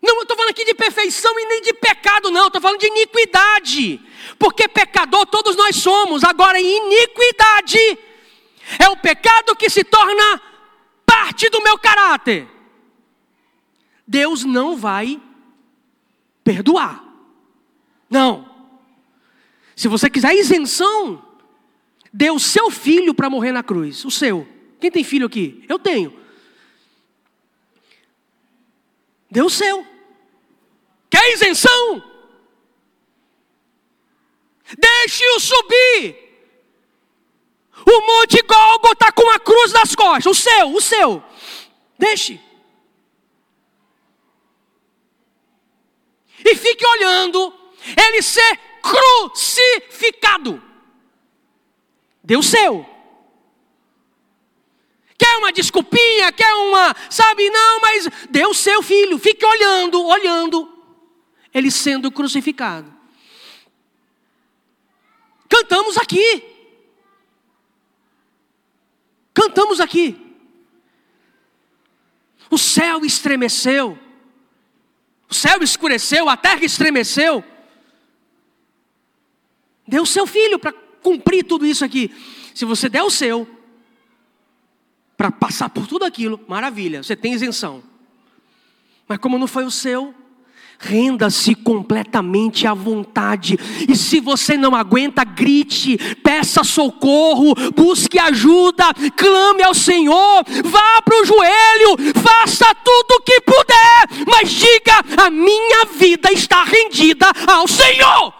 Não 0.03 0.23
estou 0.23 0.35
falando 0.37 0.51
aqui 0.51 0.65
de 0.65 0.75
perfeição 0.91 1.39
e 1.39 1.47
nem 1.47 1.63
de 1.63 1.73
pecado, 1.73 2.31
não, 2.31 2.49
estou 2.49 2.61
falando 2.61 2.81
de 2.81 2.87
iniquidade. 2.89 4.01
Porque 4.39 4.69
pecador 4.69 5.25
todos 5.27 5.57
nós 5.57 5.77
somos, 5.77 6.25
agora 6.25 6.61
iniquidade 6.61 7.79
é 8.79 8.89
o 8.89 8.97
pecado 8.97 9.57
que 9.57 9.71
se 9.71 9.85
torna 9.85 10.43
parte 11.07 11.49
do 11.49 11.63
meu 11.63 11.79
caráter. 11.79 12.49
Deus 14.07 14.45
não 14.45 14.77
vai 14.77 15.21
perdoar. 16.43 17.05
Não. 18.09 18.49
Se 19.77 19.87
você 19.87 20.11
quiser 20.11 20.35
isenção, 20.35 21.25
dê 22.13 22.31
o 22.31 22.39
seu 22.39 22.71
filho 22.71 23.15
para 23.15 23.31
morrer 23.31 23.53
na 23.53 23.63
cruz. 23.63 24.05
O 24.05 24.11
seu. 24.11 24.47
Quem 24.81 24.91
tem 24.91 25.05
filho 25.05 25.27
aqui? 25.27 25.65
Eu 25.69 25.79
tenho. 25.79 26.19
Dê 29.31 29.43
o 29.43 29.51
seu. 29.51 29.90
Quer 31.11 31.33
isenção? 31.33 32.03
Deixe-o 34.79 35.41
subir. 35.41 36.31
O 37.85 38.01
Monte 38.07 38.41
Gólgota 38.43 39.11
com 39.13 39.29
a 39.31 39.41
cruz 39.41 39.73
nas 39.73 39.95
costas. 39.95 40.27
O 40.27 40.35
seu, 40.35 40.75
o 40.75 40.81
seu. 40.81 41.23
Deixe. 41.99 42.41
E 46.45 46.55
fique 46.55 46.87
olhando 46.87 47.53
ele 47.97 48.23
ser 48.23 48.59
crucificado. 48.81 50.63
Deu 52.23 52.43
seu. 52.43 52.87
Quer 55.19 55.37
uma 55.37 55.53
desculpinha, 55.53 56.33
quer 56.33 56.55
uma, 56.55 56.97
sabe, 57.11 57.51
não, 57.51 57.81
mas 57.81 58.09
deu 58.31 58.55
seu 58.55 58.83
filho. 58.83 59.19
Fique 59.19 59.45
olhando, 59.45 60.03
olhando. 60.07 60.80
Ele 61.53 61.71
sendo 61.71 62.11
crucificado. 62.11 62.93
Cantamos 65.49 65.97
aqui. 65.97 66.45
Cantamos 69.35 69.81
aqui. 69.81 70.17
O 72.51 72.59
céu 72.59 73.05
estremeceu. 73.05 73.99
O 75.29 75.35
céu 75.35 75.63
escureceu, 75.63 76.29
a 76.29 76.37
terra 76.37 76.65
estremeceu. 76.65 77.45
Deu 79.87 80.03
o 80.03 80.07
seu 80.07 80.27
filho 80.27 80.59
para 80.59 80.73
cumprir 80.73 81.45
tudo 81.45 81.65
isso 81.65 81.85
aqui. 81.85 82.13
Se 82.55 82.65
você 82.65 82.89
der 82.89 83.03
o 83.03 83.11
seu, 83.11 83.49
para 85.17 85.31
passar 85.31 85.69
por 85.71 85.87
tudo 85.87 86.05
aquilo, 86.05 86.45
maravilha, 86.49 87.03
você 87.03 87.15
tem 87.15 87.33
isenção. 87.33 87.83
Mas 89.07 89.19
como 89.19 89.39
não 89.39 89.47
foi 89.47 89.65
o 89.65 89.71
seu, 89.71 90.15
Renda-se 90.83 91.55
completamente 91.55 92.67
à 92.67 92.73
vontade. 92.73 93.59
E 93.87 93.95
se 93.95 94.19
você 94.19 94.57
não 94.57 94.75
aguenta, 94.75 95.23
grite, 95.25 95.99
peça 96.23 96.65
socorro, 96.65 97.55
busque 97.77 98.19
ajuda, 98.19 98.87
clame 99.15 99.63
ao 99.63 99.75
Senhor, 99.75 100.43
vá 100.65 101.03
para 101.03 101.21
o 101.21 101.25
joelho, 101.27 101.99
faça 102.23 102.75
tudo 102.77 103.17
o 103.19 103.21
que 103.21 103.43
puder, 103.43 104.25
mas 104.27 104.51
diga: 104.51 105.05
a 105.23 105.29
minha 105.29 105.85
vida 105.85 106.33
está 106.33 106.65
rendida 106.65 107.31
ao 107.47 107.69
Senhor. 107.69 108.33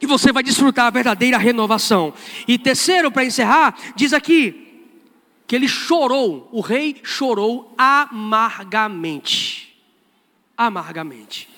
E 0.00 0.06
você 0.06 0.32
vai 0.32 0.42
desfrutar 0.42 0.86
a 0.86 0.90
verdadeira 0.90 1.38
renovação. 1.38 2.12
E 2.48 2.58
terceiro, 2.58 3.12
para 3.12 3.24
encerrar, 3.24 3.76
diz 3.94 4.12
aqui 4.12 4.90
que 5.46 5.54
ele 5.54 5.68
chorou, 5.68 6.48
o 6.50 6.60
rei 6.60 6.96
chorou 7.04 7.72
amargamente 7.78 9.67
amargamente. 10.58 11.48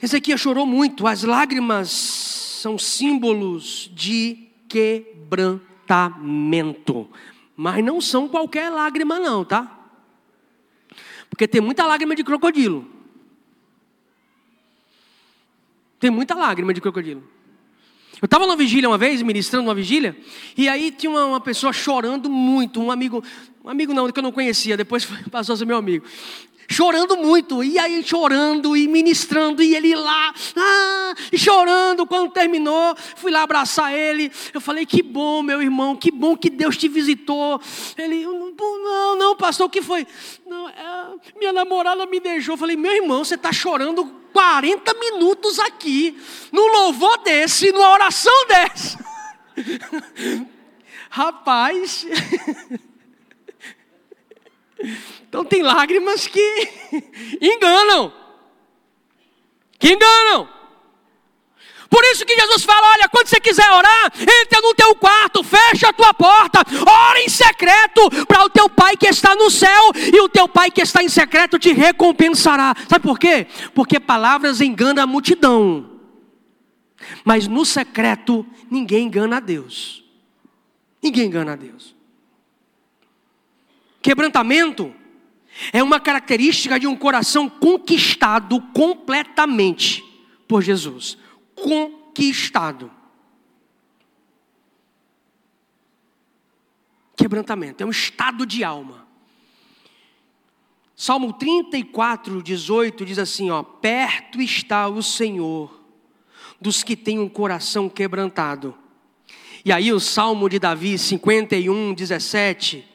Ezequias 0.00 0.40
chorou 0.40 0.64
muito, 0.64 1.06
as 1.06 1.24
lágrimas 1.24 1.90
são 1.90 2.78
símbolos 2.78 3.90
de 3.92 4.46
quebrantamento, 4.68 7.10
mas 7.56 7.84
não 7.84 8.00
são 8.00 8.28
qualquer 8.28 8.70
lágrima, 8.70 9.18
não, 9.18 9.44
tá? 9.44 9.78
Porque 11.28 11.48
tem 11.48 11.60
muita 11.60 11.84
lágrima 11.84 12.14
de 12.14 12.22
crocodilo. 12.22 12.88
Tem 15.98 16.10
muita 16.10 16.34
lágrima 16.34 16.72
de 16.72 16.80
crocodilo. 16.80 17.28
Eu 18.22 18.26
estava 18.26 18.46
numa 18.46 18.56
vigília 18.56 18.88
uma 18.88 18.98
vez, 18.98 19.22
ministrando 19.22 19.68
uma 19.68 19.74
vigília, 19.74 20.16
e 20.56 20.68
aí 20.68 20.90
tinha 20.90 21.10
uma, 21.10 21.24
uma, 21.24 21.40
pessoa 21.40 21.72
chorando 21.72 22.28
muito, 22.28 22.80
um 22.80 22.90
amigo, 22.90 23.22
um 23.64 23.68
amigo 23.68 23.94
não, 23.94 24.10
que 24.10 24.18
eu 24.18 24.22
não 24.22 24.32
conhecia, 24.32 24.76
depois 24.76 25.06
passou 25.30 25.54
a 25.54 25.56
ser 25.56 25.64
meu 25.64 25.76
amigo 25.76 26.04
chorando 26.70 27.16
muito, 27.16 27.64
e 27.64 27.78
aí 27.78 28.02
chorando 28.04 28.76
e 28.76 28.86
ministrando, 28.86 29.60
e 29.62 29.74
ele 29.74 29.94
lá, 29.96 30.32
ah, 30.56 31.14
chorando. 31.36 32.06
Quando 32.06 32.30
terminou, 32.30 32.94
fui 33.16 33.32
lá 33.32 33.42
abraçar 33.42 33.92
ele. 33.92 34.30
Eu 34.54 34.60
falei: 34.60 34.86
Que 34.86 35.02
bom, 35.02 35.42
meu 35.42 35.60
irmão, 35.60 35.96
que 35.96 36.10
bom 36.10 36.36
que 36.36 36.48
Deus 36.48 36.76
te 36.76 36.88
visitou. 36.88 37.60
Ele, 37.98 38.24
não, 38.24 39.16
não, 39.16 39.36
pastor, 39.36 39.66
o 39.66 39.70
que 39.70 39.82
foi? 39.82 40.06
Não, 40.46 40.68
é, 40.68 40.74
minha 41.36 41.52
namorada 41.52 42.06
me 42.06 42.20
deixou. 42.20 42.54
Eu 42.54 42.58
falei: 42.58 42.76
Meu 42.76 42.92
irmão, 42.92 43.24
você 43.24 43.34
está 43.34 43.52
chorando 43.52 44.06
40 44.32 44.94
minutos 44.94 45.58
aqui, 45.58 46.16
num 46.52 46.72
louvor 46.72 47.18
desse, 47.18 47.72
numa 47.72 47.90
oração 47.90 48.46
dessa. 48.46 48.98
Rapaz. 51.10 52.06
Então 55.28 55.44
tem 55.44 55.62
lágrimas 55.62 56.26
que 56.26 56.68
enganam. 57.40 58.12
Que 59.78 59.92
enganam. 59.92 60.60
Por 61.90 62.04
isso 62.04 62.24
que 62.24 62.36
Jesus 62.36 62.62
fala: 62.62 62.92
olha, 62.92 63.08
quando 63.08 63.26
você 63.26 63.40
quiser 63.40 63.68
orar, 63.68 64.12
entra 64.16 64.60
no 64.62 64.72
teu 64.74 64.94
quarto, 64.94 65.42
fecha 65.42 65.88
a 65.88 65.92
tua 65.92 66.14
porta, 66.14 66.60
ora 66.86 67.20
em 67.20 67.28
secreto 67.28 68.26
para 68.26 68.44
o 68.44 68.48
teu 68.48 68.68
pai 68.68 68.96
que 68.96 69.08
está 69.08 69.34
no 69.34 69.50
céu, 69.50 69.90
e 69.96 70.20
o 70.20 70.28
teu 70.28 70.48
pai 70.48 70.70
que 70.70 70.80
está 70.80 71.02
em 71.02 71.08
secreto 71.08 71.58
te 71.58 71.72
recompensará. 71.72 72.74
Sabe 72.88 73.02
por 73.02 73.18
quê? 73.18 73.48
Porque 73.74 73.98
palavras 73.98 74.60
enganam 74.60 75.02
a 75.02 75.06
multidão, 75.06 75.98
mas 77.24 77.48
no 77.48 77.64
secreto 77.64 78.46
ninguém 78.70 79.06
engana 79.06 79.38
a 79.38 79.40
Deus. 79.40 80.04
Ninguém 81.02 81.26
engana 81.26 81.54
a 81.54 81.56
Deus. 81.56 81.99
Quebrantamento 84.02 84.94
é 85.72 85.82
uma 85.82 86.00
característica 86.00 86.78
de 86.78 86.86
um 86.86 86.96
coração 86.96 87.48
conquistado 87.48 88.60
completamente 88.72 90.04
por 90.48 90.62
Jesus. 90.62 91.18
Conquistado. 91.54 92.90
Quebrantamento 97.14 97.82
é 97.82 97.86
um 97.86 97.90
estado 97.90 98.46
de 98.46 98.64
alma. 98.64 99.06
Salmo 100.96 101.32
34, 101.32 102.42
18 102.42 103.04
diz 103.04 103.18
assim: 103.18 103.50
ó, 103.50 103.62
perto 103.62 104.40
está 104.40 104.88
o 104.88 105.02
Senhor 105.02 105.78
dos 106.60 106.82
que 106.82 106.96
têm 106.96 107.18
um 107.18 107.28
coração 107.28 107.88
quebrantado. 107.88 108.74
E 109.62 109.72
aí 109.72 109.92
o 109.92 110.00
Salmo 110.00 110.48
de 110.48 110.58
Davi 110.58 110.96
51, 110.96 111.92
17 111.92 112.89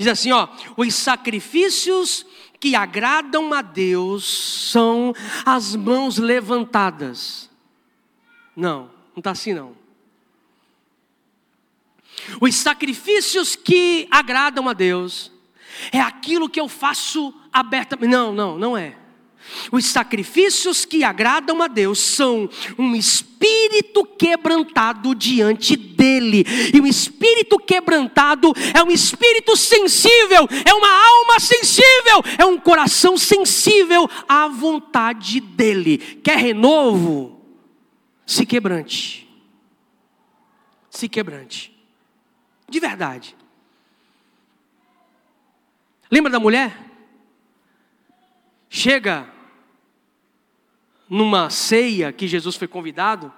Diz 0.00 0.08
assim, 0.08 0.32
ó, 0.32 0.48
os 0.78 0.94
sacrifícios 0.94 2.24
que 2.58 2.74
agradam 2.74 3.52
a 3.52 3.60
Deus 3.60 4.24
são 4.70 5.14
as 5.44 5.76
mãos 5.76 6.16
levantadas. 6.16 7.50
Não, 8.56 8.90
não 9.14 9.18
está 9.18 9.32
assim 9.32 9.52
não. 9.52 9.76
Os 12.40 12.54
sacrifícios 12.54 13.54
que 13.54 14.08
agradam 14.10 14.70
a 14.70 14.72
Deus 14.72 15.30
é 15.92 16.00
aquilo 16.00 16.48
que 16.48 16.62
eu 16.62 16.66
faço 16.66 17.34
abertamente. 17.52 18.10
Não, 18.10 18.32
não, 18.32 18.56
não 18.56 18.74
é. 18.78 18.96
Os 19.72 19.86
sacrifícios 19.86 20.84
que 20.84 21.04
agradam 21.04 21.62
a 21.62 21.68
Deus 21.68 21.98
são 21.98 22.48
um 22.78 22.94
espírito 22.94 24.04
quebrantado 24.04 25.14
diante 25.14 25.76
dele. 25.76 26.44
E 26.74 26.80
um 26.80 26.86
espírito 26.86 27.58
quebrantado 27.58 28.52
é 28.74 28.82
um 28.82 28.90
espírito 28.90 29.56
sensível, 29.56 30.48
é 30.64 30.74
uma 30.74 30.88
alma 30.88 31.40
sensível, 31.40 32.22
é 32.38 32.44
um 32.44 32.58
coração 32.58 33.16
sensível 33.16 34.08
à 34.28 34.48
vontade 34.48 35.40
dele. 35.40 35.98
Quer 35.98 36.38
renovo? 36.38 37.40
Se 38.26 38.46
quebrante. 38.46 39.28
Se 40.90 41.08
quebrante. 41.08 41.76
De 42.68 42.78
verdade. 42.78 43.36
Lembra 46.10 46.30
da 46.30 46.40
mulher? 46.40 46.89
Chega 48.72 49.28
numa 51.08 51.50
ceia 51.50 52.12
que 52.12 52.28
Jesus 52.28 52.54
foi 52.54 52.68
convidado, 52.68 53.34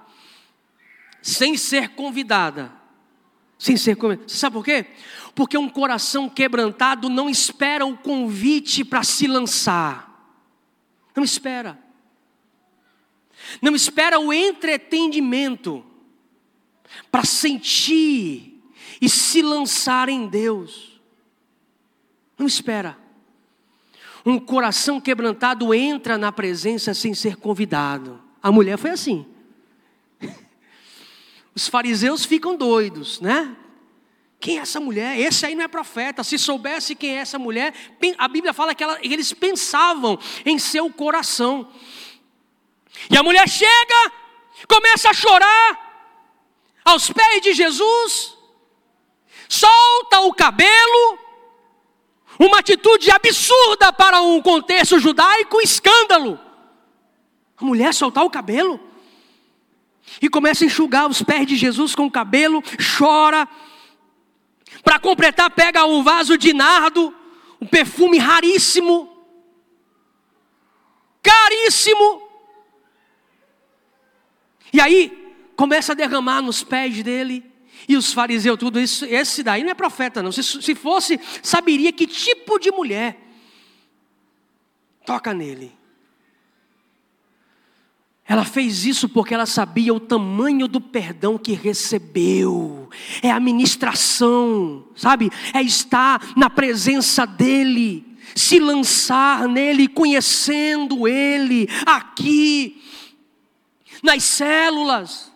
sem 1.22 1.56
ser 1.56 1.88
convidada. 1.94 2.70
Sem 3.58 3.78
ser 3.78 3.96
convidada. 3.96 4.28
Você 4.28 4.36
sabe 4.36 4.54
por 4.54 4.64
quê? 4.64 4.86
Porque 5.34 5.56
um 5.56 5.70
coração 5.70 6.28
quebrantado 6.28 7.08
não 7.08 7.30
espera 7.30 7.86
o 7.86 7.96
convite 7.96 8.84
para 8.84 9.02
se 9.02 9.26
lançar. 9.26 10.36
Não 11.16 11.24
espera. 11.24 11.78
Não 13.62 13.74
espera 13.74 14.20
o 14.20 14.32
entretenimento 14.34 15.82
para 17.10 17.24
sentir 17.24 18.62
e 19.00 19.08
se 19.08 19.40
lançar 19.40 20.10
em 20.10 20.26
Deus. 20.26 21.00
Não 22.36 22.46
espera. 22.46 23.01
Um 24.24 24.38
coração 24.38 25.00
quebrantado 25.00 25.74
entra 25.74 26.16
na 26.16 26.30
presença 26.30 26.94
sem 26.94 27.14
ser 27.14 27.36
convidado. 27.36 28.22
A 28.42 28.52
mulher 28.52 28.78
foi 28.78 28.90
assim. 28.90 29.26
Os 31.54 31.68
fariseus 31.68 32.24
ficam 32.24 32.56
doidos, 32.56 33.20
né? 33.20 33.56
Quem 34.42 34.58
é 34.58 34.62
essa 34.62 34.80
mulher? 34.80 35.18
Esse 35.18 35.46
aí 35.46 35.54
não 35.54 35.64
é 35.64 35.68
profeta. 35.68 36.24
Se 36.24 36.36
soubesse 36.36 36.96
quem 36.96 37.16
é 37.16 37.20
essa 37.20 37.38
mulher, 37.38 37.72
a 38.18 38.26
Bíblia 38.26 38.52
fala 38.52 38.74
que, 38.74 38.82
ela, 38.82 38.98
eles 39.00 39.32
pensavam 39.32 40.18
em 40.44 40.58
seu 40.58 40.90
coração. 40.90 41.72
E 43.08 43.16
a 43.16 43.22
mulher 43.22 43.48
chega, 43.48 44.12
começa 44.68 45.10
a 45.10 45.14
chorar 45.14 45.92
aos 46.84 47.10
pés 47.10 47.40
de 47.40 47.52
Jesus, 47.52 48.36
solta 49.48 50.20
o 50.22 50.34
cabelo, 50.34 51.18
uma 52.38 52.58
atitude 52.58 53.10
absurda 53.10 53.92
para 53.92 54.20
um 54.20 54.40
contexto 54.40 54.98
judaico, 54.98 55.60
escândalo. 55.60 56.38
A 57.56 57.64
mulher 57.64 57.92
soltar 57.94 58.24
o 58.24 58.30
cabelo 58.30 58.80
e 60.20 60.28
começa 60.28 60.64
a 60.64 60.66
enxugar 60.66 61.08
os 61.08 61.22
pés 61.22 61.46
de 61.46 61.56
Jesus 61.56 61.94
com 61.94 62.06
o 62.06 62.10
cabelo, 62.10 62.62
chora 62.98 63.48
para 64.82 64.98
completar, 64.98 65.50
pega 65.50 65.84
um 65.84 66.02
vaso 66.02 66.36
de 66.36 66.52
nardo, 66.52 67.14
um 67.60 67.66
perfume 67.66 68.18
raríssimo, 68.18 69.08
caríssimo. 71.22 72.28
E 74.72 74.80
aí 74.80 75.36
começa 75.54 75.92
a 75.92 75.94
derramar 75.94 76.42
nos 76.42 76.64
pés 76.64 77.02
dele. 77.02 77.51
E 77.88 77.96
os 77.96 78.12
fariseus, 78.12 78.58
tudo 78.58 78.78
isso, 78.80 79.04
esse 79.04 79.42
daí 79.42 79.62
não 79.62 79.70
é 79.70 79.74
profeta, 79.74 80.22
não. 80.22 80.32
Se, 80.32 80.42
se 80.42 80.74
fosse, 80.74 81.18
saberia 81.42 81.92
que 81.92 82.06
tipo 82.06 82.58
de 82.58 82.70
mulher 82.70 83.18
toca 85.04 85.34
nele. 85.34 85.72
Ela 88.24 88.44
fez 88.44 88.86
isso 88.86 89.08
porque 89.08 89.34
ela 89.34 89.46
sabia 89.46 89.92
o 89.92 90.00
tamanho 90.00 90.68
do 90.68 90.80
perdão 90.80 91.36
que 91.36 91.52
recebeu. 91.52 92.88
É 93.20 93.30
a 93.30 93.40
ministração, 93.40 94.86
sabe? 94.94 95.30
É 95.52 95.60
estar 95.60 96.32
na 96.36 96.48
presença 96.48 97.26
dEle, 97.26 98.06
se 98.34 98.58
lançar 98.58 99.48
nele, 99.48 99.88
conhecendo 99.88 101.06
Ele, 101.06 101.68
aqui, 101.84 102.80
nas 104.02 104.22
células. 104.22 105.32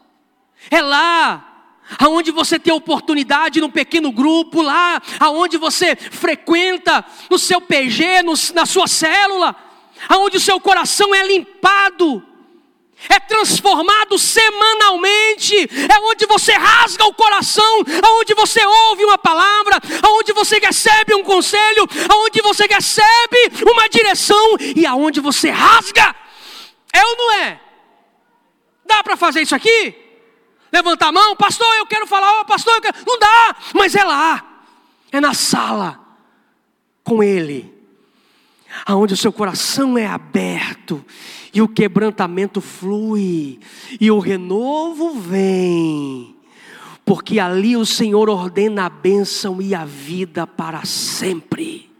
É 0.70 0.80
lá 0.80 1.55
aonde 1.98 2.30
você 2.30 2.58
tem 2.58 2.72
oportunidade 2.72 3.60
no 3.60 3.70
pequeno 3.70 4.10
grupo, 4.10 4.62
lá 4.62 5.00
aonde 5.20 5.56
você 5.56 5.96
frequenta 5.96 7.04
no 7.30 7.38
seu 7.38 7.60
PG, 7.60 8.22
no, 8.22 8.34
na 8.54 8.66
sua 8.66 8.86
célula, 8.86 9.54
aonde 10.08 10.36
o 10.36 10.40
seu 10.40 10.60
coração 10.60 11.14
é 11.14 11.26
limpado 11.26 12.22
é 13.08 13.20
transformado 13.20 14.18
semanalmente, 14.18 15.54
é 15.54 16.00
onde 16.00 16.26
você 16.26 16.52
rasga 16.52 17.04
o 17.04 17.14
coração, 17.14 17.84
aonde 18.02 18.34
você 18.34 18.64
ouve 18.64 19.04
uma 19.04 19.18
palavra, 19.18 19.80
aonde 20.02 20.32
você 20.32 20.58
recebe 20.58 21.14
um 21.14 21.22
conselho, 21.22 21.86
aonde 22.08 22.40
você 22.40 22.66
recebe 22.66 23.52
uma 23.70 23.88
direção 23.88 24.56
e 24.74 24.86
aonde 24.86 25.20
você 25.20 25.50
rasga. 25.50 26.14
É 26.92 27.04
ou 27.04 27.16
não 27.16 27.32
é? 27.34 27.60
Dá 28.86 29.02
para 29.02 29.16
fazer 29.16 29.42
isso 29.42 29.54
aqui? 29.54 30.05
Levantar 30.76 31.08
a 31.08 31.12
mão, 31.12 31.34
pastor, 31.34 31.74
eu 31.76 31.86
quero 31.86 32.06
falar, 32.06 32.42
oh, 32.42 32.44
pastor, 32.44 32.74
eu 32.74 32.82
quero. 32.82 32.98
Não 33.06 33.18
dá, 33.18 33.56
mas 33.74 33.94
é 33.94 34.04
lá, 34.04 34.44
é 35.10 35.18
na 35.18 35.32
sala, 35.32 35.98
com 37.02 37.22
Ele, 37.22 37.72
aonde 38.84 39.14
o 39.14 39.16
seu 39.16 39.32
coração 39.32 39.96
é 39.96 40.06
aberto 40.06 41.02
e 41.54 41.62
o 41.62 41.68
quebrantamento 41.68 42.60
flui, 42.60 43.58
e 43.98 44.10
o 44.10 44.18
renovo 44.18 45.14
vem, 45.18 46.36
porque 47.06 47.40
ali 47.40 47.74
o 47.74 47.86
Senhor 47.86 48.28
ordena 48.28 48.84
a 48.84 48.90
bênção 48.90 49.62
e 49.62 49.74
a 49.74 49.86
vida 49.86 50.46
para 50.46 50.84
sempre. 50.84 51.90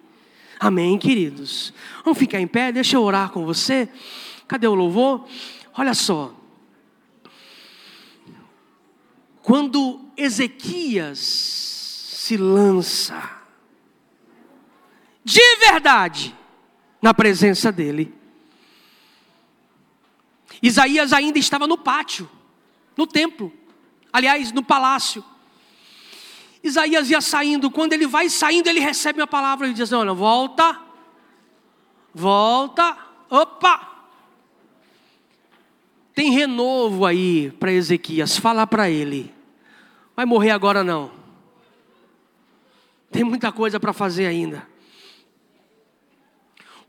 Amém, 0.60 0.98
queridos? 0.98 1.72
Vamos 2.04 2.18
ficar 2.18 2.42
em 2.42 2.46
pé, 2.46 2.72
deixa 2.72 2.96
eu 2.96 3.02
orar 3.02 3.30
com 3.30 3.42
você. 3.46 3.88
Cadê 4.46 4.66
o 4.66 4.74
louvor? 4.74 5.26
Olha 5.78 5.94
só. 5.94 6.35
Quando 9.46 10.00
Ezequias 10.16 11.20
se 11.20 12.36
lança, 12.36 13.30
de 15.22 15.56
verdade, 15.58 16.34
na 17.00 17.14
presença 17.14 17.70
dele, 17.70 18.12
Isaías 20.60 21.12
ainda 21.12 21.38
estava 21.38 21.64
no 21.64 21.78
pátio, 21.78 22.28
no 22.96 23.06
templo, 23.06 23.52
aliás, 24.12 24.50
no 24.50 24.64
palácio. 24.64 25.24
Isaías 26.60 27.08
ia 27.08 27.20
saindo, 27.20 27.70
quando 27.70 27.92
ele 27.92 28.08
vai 28.08 28.28
saindo, 28.28 28.68
ele 28.68 28.80
recebe 28.80 29.20
uma 29.20 29.28
palavra 29.28 29.68
e 29.68 29.74
diz: 29.74 29.92
Olha, 29.92 30.12
volta, 30.12 30.82
volta, 32.12 32.98
opa. 33.30 34.08
Tem 36.12 36.32
renovo 36.32 37.06
aí 37.06 37.52
para 37.60 37.70
Ezequias, 37.70 38.36
fala 38.36 38.66
para 38.66 38.90
ele. 38.90 39.35
Vai 40.16 40.24
morrer 40.24 40.50
agora 40.50 40.82
não. 40.82 41.12
Tem 43.12 43.22
muita 43.22 43.52
coisa 43.52 43.78
para 43.78 43.92
fazer 43.92 44.26
ainda. 44.26 44.66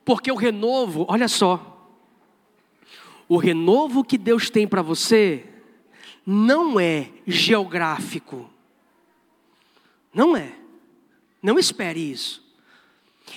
Porque 0.05 0.31
o 0.31 0.35
renovo, 0.35 1.05
olha 1.09 1.27
só, 1.27 1.91
o 3.27 3.35
renovo 3.35 4.05
que 4.05 4.17
Deus 4.17 4.49
tem 4.49 4.65
para 4.65 4.81
você 4.81 5.45
não 6.25 6.79
é 6.79 7.09
geográfico. 7.27 8.49
Não 10.13 10.35
é. 10.35 10.53
Não 11.43 11.59
espere 11.59 11.99
isso. 11.99 12.41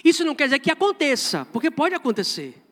Isso 0.05 0.25
não 0.25 0.37
quer 0.37 0.45
dizer 0.45 0.61
que 0.61 0.71
aconteça, 0.71 1.45
porque 1.47 1.71
pode 1.71 1.97
acontecer. 1.97 2.63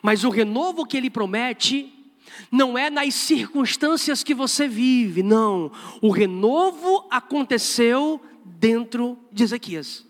Mas 0.00 0.22
o 0.22 0.30
renovo 0.30 0.86
que 0.86 0.96
ele 0.96 1.10
promete 1.10 2.01
não 2.50 2.76
é 2.76 2.90
nas 2.90 3.14
circunstâncias 3.14 4.22
que 4.22 4.34
você 4.34 4.68
vive, 4.68 5.22
não. 5.22 5.70
O 6.00 6.10
renovo 6.10 7.06
aconteceu 7.10 8.20
dentro 8.44 9.18
de 9.30 9.44
Ezequias. 9.44 10.06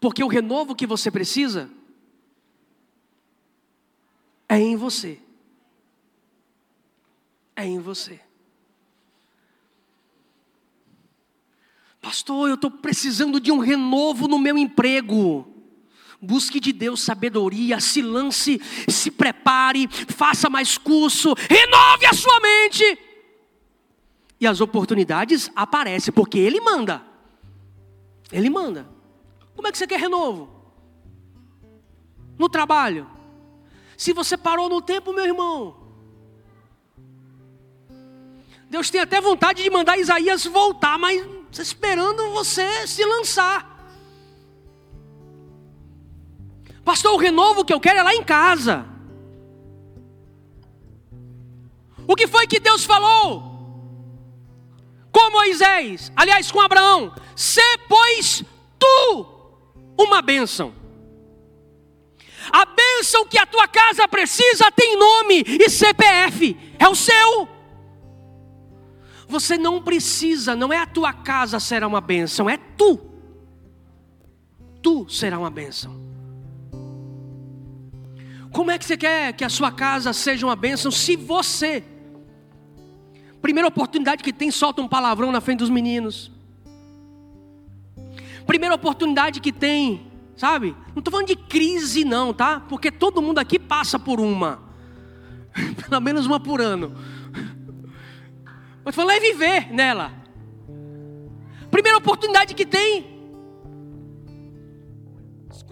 Porque 0.00 0.22
o 0.22 0.28
renovo 0.28 0.74
que 0.74 0.86
você 0.86 1.10
precisa 1.10 1.70
é 4.48 4.58
em 4.58 4.76
você. 4.76 5.18
É 7.56 7.64
em 7.64 7.78
você. 7.78 8.20
Pastor, 12.00 12.50
eu 12.50 12.54
estou 12.56 12.70
precisando 12.70 13.40
de 13.40 13.50
um 13.50 13.58
renovo 13.58 14.28
no 14.28 14.38
meu 14.38 14.58
emprego. 14.58 15.53
Busque 16.24 16.58
de 16.58 16.72
Deus 16.72 17.02
sabedoria, 17.02 17.78
se 17.80 18.02
lance, 18.02 18.60
se 18.88 19.10
prepare, 19.10 19.88
faça 20.08 20.48
mais 20.48 20.78
curso, 20.78 21.34
renove 21.34 22.06
a 22.06 22.12
sua 22.12 22.40
mente. 22.40 22.98
E 24.40 24.46
as 24.46 24.60
oportunidades 24.60 25.50
aparecem, 25.54 26.12
porque 26.12 26.38
Ele 26.38 26.60
manda. 26.60 27.02
Ele 28.32 28.50
manda. 28.50 28.88
Como 29.54 29.68
é 29.68 29.72
que 29.72 29.78
você 29.78 29.86
quer 29.86 30.00
renovo? 30.00 30.50
No 32.38 32.48
trabalho, 32.48 33.08
se 33.96 34.12
você 34.12 34.36
parou 34.36 34.68
no 34.68 34.82
tempo, 34.82 35.12
meu 35.12 35.24
irmão, 35.24 35.76
Deus 38.68 38.90
tem 38.90 39.00
até 39.00 39.20
vontade 39.20 39.62
de 39.62 39.70
mandar 39.70 39.98
Isaías 39.98 40.44
voltar, 40.44 40.98
mas 40.98 41.24
esperando 41.52 42.30
você 42.30 42.86
se 42.86 43.04
lançar. 43.04 43.73
Pastor, 46.84 47.14
o 47.14 47.16
renovo 47.16 47.64
que 47.64 47.72
eu 47.72 47.80
quero 47.80 48.00
é 48.00 48.02
lá 48.02 48.14
em 48.14 48.22
casa. 48.22 48.86
O 52.06 52.14
que 52.14 52.26
foi 52.26 52.46
que 52.46 52.60
Deus 52.60 52.84
falou? 52.84 53.54
Com 55.10 55.30
Moisés, 55.30 56.12
aliás, 56.14 56.50
com 56.50 56.60
Abraão: 56.60 57.14
Sê, 57.34 57.78
pois, 57.88 58.44
tu 58.78 59.26
uma 59.98 60.20
bênção. 60.20 60.74
A 62.52 62.66
bênção 62.66 63.26
que 63.26 63.38
a 63.38 63.46
tua 63.46 63.66
casa 63.66 64.06
precisa 64.06 64.70
tem 64.70 64.98
nome 64.98 65.42
e 65.46 65.70
CPF, 65.70 66.56
é 66.78 66.86
o 66.88 66.94
seu. 66.94 67.48
Você 69.26 69.56
não 69.56 69.82
precisa, 69.82 70.54
não 70.54 70.70
é 70.70 70.78
a 70.78 70.86
tua 70.86 71.12
casa 71.12 71.58
será 71.58 71.86
uma 71.86 72.02
bênção, 72.02 72.50
é 72.50 72.58
tu. 72.58 73.00
Tu 74.82 75.08
será 75.08 75.38
uma 75.38 75.50
bênção. 75.50 76.03
Como 78.54 78.70
é 78.70 78.78
que 78.78 78.84
você 78.84 78.96
quer 78.96 79.32
que 79.32 79.44
a 79.44 79.48
sua 79.48 79.72
casa 79.72 80.12
seja 80.12 80.46
uma 80.46 80.54
bênção 80.54 80.88
se 80.88 81.16
você, 81.16 81.82
primeira 83.42 83.66
oportunidade 83.66 84.22
que 84.22 84.32
tem, 84.32 84.48
solta 84.52 84.80
um 84.80 84.86
palavrão 84.86 85.32
na 85.32 85.40
frente 85.40 85.58
dos 85.58 85.70
meninos, 85.70 86.30
primeira 88.46 88.76
oportunidade 88.76 89.40
que 89.40 89.50
tem, 89.50 90.06
sabe? 90.36 90.70
Não 90.94 91.00
estou 91.00 91.10
falando 91.10 91.26
de 91.26 91.34
crise, 91.34 92.04
não, 92.04 92.32
tá? 92.32 92.60
Porque 92.60 92.92
todo 92.92 93.20
mundo 93.20 93.40
aqui 93.40 93.58
passa 93.58 93.98
por 93.98 94.20
uma, 94.20 94.62
pelo 95.88 96.00
menos 96.00 96.24
uma 96.24 96.38
por 96.38 96.60
ano. 96.60 96.94
Mas 98.84 98.94
falando 98.94 99.16
é 99.16 99.20
viver 99.20 99.72
nela. 99.72 100.12
Primeira 101.72 101.98
oportunidade 101.98 102.54
que 102.54 102.64
tem. 102.64 103.13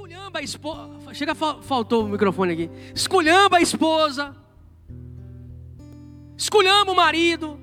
Esculhamba 0.03 0.41
a 0.41 0.43
esposa. 0.43 1.15
Chega, 1.15 1.33
faltou 1.33 2.05
o 2.05 2.09
microfone 2.09 2.55
aqui. 2.55 2.69
Esculhamba 2.93 3.59
a 3.59 3.61
esposa. 3.61 4.35
Esculhamba 6.37 6.91
o 6.91 6.97
marido. 6.97 7.57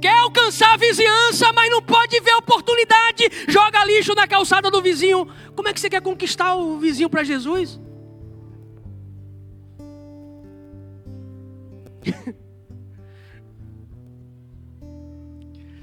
Quer 0.00 0.16
alcançar 0.16 0.72
a 0.72 0.78
vizinhança, 0.78 1.52
mas 1.52 1.70
não 1.70 1.82
pode 1.82 2.18
ver 2.20 2.30
a 2.30 2.38
oportunidade. 2.38 3.28
Joga 3.46 3.84
lixo 3.84 4.14
na 4.14 4.26
calçada 4.26 4.70
do 4.70 4.80
vizinho. 4.80 5.28
Como 5.54 5.68
é 5.68 5.74
que 5.74 5.80
você 5.80 5.90
quer 5.90 6.00
conquistar 6.00 6.54
o 6.54 6.78
vizinho 6.78 7.10
para 7.10 7.22
Jesus? 7.22 7.78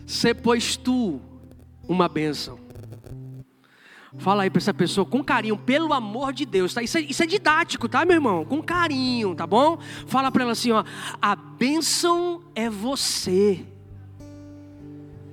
Ser, 0.08 0.34
pois 0.34 0.76
tu, 0.76 1.21
uma 1.88 2.10
bênção. 2.10 2.62
Fala 4.17 4.43
aí 4.43 4.49
para 4.49 4.60
essa 4.60 4.73
pessoa 4.73 5.06
com 5.06 5.23
carinho, 5.23 5.58
pelo 5.58 5.91
amor 5.91 6.34
de 6.34 6.45
Deus, 6.45 6.73
tá? 6.73 6.82
Isso 6.82 6.97
é, 6.97 7.02
isso 7.02 7.23
é 7.23 7.26
didático, 7.26 7.89
tá, 7.89 8.06
meu 8.06 8.15
irmão? 8.15 8.45
Com 8.45 8.62
carinho, 8.62 9.34
tá 9.34 9.47
bom? 9.47 9.78
Fala 10.06 10.32
para 10.32 10.43
ela 10.43 10.52
assim, 10.52 10.71
ó, 10.71 10.84
a 11.21 11.36
bênção 11.36 12.41
é 12.54 12.69
você. 12.69 13.65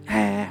É. 0.07 0.49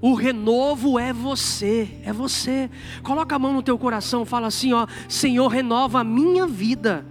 O 0.00 0.14
renovo 0.14 0.98
é 0.98 1.12
você, 1.12 2.00
é 2.02 2.12
você. 2.12 2.70
Coloca 3.02 3.36
a 3.36 3.38
mão 3.38 3.52
no 3.52 3.62
teu 3.62 3.78
coração, 3.78 4.24
fala 4.24 4.46
assim, 4.46 4.72
ó, 4.72 4.86
Senhor, 5.08 5.48
renova 5.48 6.00
a 6.00 6.04
minha 6.04 6.46
vida. 6.46 7.06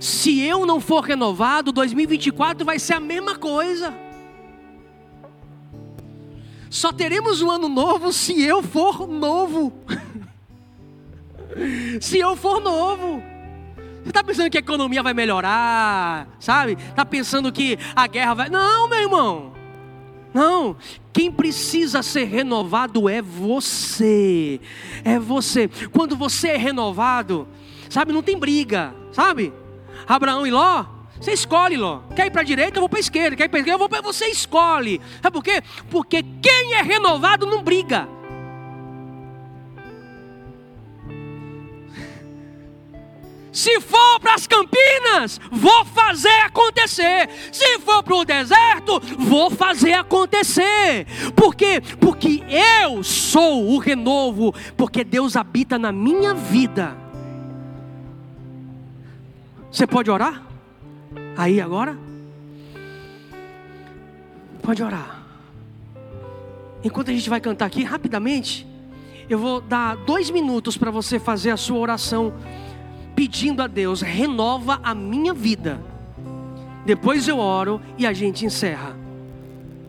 Se 0.00 0.40
eu 0.40 0.64
não 0.64 0.80
for 0.80 1.02
renovado, 1.02 1.72
2024 1.72 2.64
vai 2.64 2.78
ser 2.78 2.94
a 2.94 3.00
mesma 3.00 3.36
coisa. 3.36 4.07
Só 6.70 6.92
teremos 6.92 7.40
um 7.40 7.50
ano 7.50 7.68
novo 7.68 8.12
se 8.12 8.42
eu 8.42 8.62
for 8.62 9.06
novo. 9.06 9.72
se 12.00 12.18
eu 12.18 12.36
for 12.36 12.60
novo. 12.60 13.22
Você 14.02 14.10
está 14.10 14.24
pensando 14.24 14.50
que 14.50 14.56
a 14.56 14.60
economia 14.60 15.02
vai 15.02 15.12
melhorar, 15.12 16.28
sabe? 16.38 16.72
Está 16.72 17.04
pensando 17.04 17.52
que 17.52 17.78
a 17.94 18.06
guerra 18.06 18.34
vai. 18.34 18.48
Não, 18.48 18.88
meu 18.88 19.00
irmão. 19.00 19.52
Não. 20.32 20.76
Quem 21.12 21.32
precisa 21.32 22.02
ser 22.02 22.24
renovado 22.24 23.08
é 23.08 23.20
você. 23.20 24.60
É 25.04 25.18
você. 25.18 25.68
Quando 25.92 26.16
você 26.16 26.48
é 26.48 26.56
renovado, 26.56 27.48
sabe? 27.90 28.12
Não 28.12 28.22
tem 28.22 28.38
briga, 28.38 28.94
sabe? 29.12 29.52
Abraão 30.06 30.46
e 30.46 30.50
Ló, 30.50 30.84
você 31.20 31.32
escolhe, 31.32 31.76
Ló. 31.76 32.00
Quer 32.14 32.26
ir 32.26 32.30
para 32.30 32.42
a 32.42 32.44
direita, 32.44 32.78
eu 32.78 32.82
vou 32.82 32.88
para 32.88 32.98
a 32.98 33.00
esquerda. 33.00 33.36
Quer 33.36 33.44
ir 33.44 33.48
para 33.48 33.58
a 33.58 33.60
esquerda, 33.60 33.74
eu 33.74 33.78
vou 33.78 33.88
para. 33.88 34.02
Você 34.02 34.26
escolhe. 34.26 35.00
Sabe 35.20 35.34
por 35.34 35.42
quê? 35.42 35.62
Porque 35.90 36.22
quem 36.40 36.74
é 36.74 36.82
renovado 36.82 37.44
não 37.44 37.62
briga. 37.62 38.08
Se 43.52 43.80
for 43.80 44.20
para 44.20 44.34
as 44.34 44.46
Campinas, 44.46 45.40
vou 45.50 45.84
fazer 45.86 46.38
acontecer. 46.44 47.28
Se 47.50 47.80
for 47.80 48.04
para 48.04 48.14
o 48.14 48.24
deserto, 48.24 49.00
vou 49.18 49.50
fazer 49.50 49.94
acontecer. 49.94 51.04
Por 51.34 51.56
quê? 51.56 51.82
Porque 52.00 52.44
eu 52.84 53.02
sou 53.02 53.70
o 53.70 53.78
renovo, 53.78 54.54
porque 54.76 55.02
Deus 55.02 55.34
habita 55.36 55.76
na 55.78 55.90
minha 55.90 56.32
vida. 56.32 56.96
Você 59.70 59.86
pode 59.86 60.10
orar? 60.10 60.47
Aí 61.38 61.60
agora? 61.60 61.96
Pode 64.60 64.82
orar. 64.82 65.22
Enquanto 66.82 67.12
a 67.12 67.14
gente 67.14 67.30
vai 67.30 67.40
cantar 67.40 67.66
aqui, 67.66 67.84
rapidamente, 67.84 68.66
eu 69.30 69.38
vou 69.38 69.60
dar 69.60 69.96
dois 69.98 70.30
minutos 70.30 70.76
para 70.76 70.90
você 70.90 71.20
fazer 71.20 71.52
a 71.52 71.56
sua 71.56 71.78
oração, 71.78 72.34
pedindo 73.14 73.62
a 73.62 73.68
Deus: 73.68 74.00
renova 74.00 74.80
a 74.82 74.92
minha 74.96 75.32
vida. 75.32 75.80
Depois 76.84 77.28
eu 77.28 77.38
oro 77.38 77.80
e 77.96 78.04
a 78.04 78.12
gente 78.12 78.44
encerra. 78.44 78.96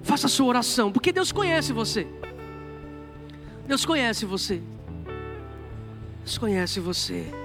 Faça 0.03 0.27
a 0.27 0.29
sua 0.29 0.45
oração, 0.45 0.91
porque 0.91 1.11
Deus 1.11 1.31
conhece 1.31 1.73
você. 1.73 2.07
Deus 3.67 3.83
conhece 3.87 4.23
você. 4.23 4.61
Deus 6.23 6.37
conhece 6.37 6.79
você. 6.79 7.38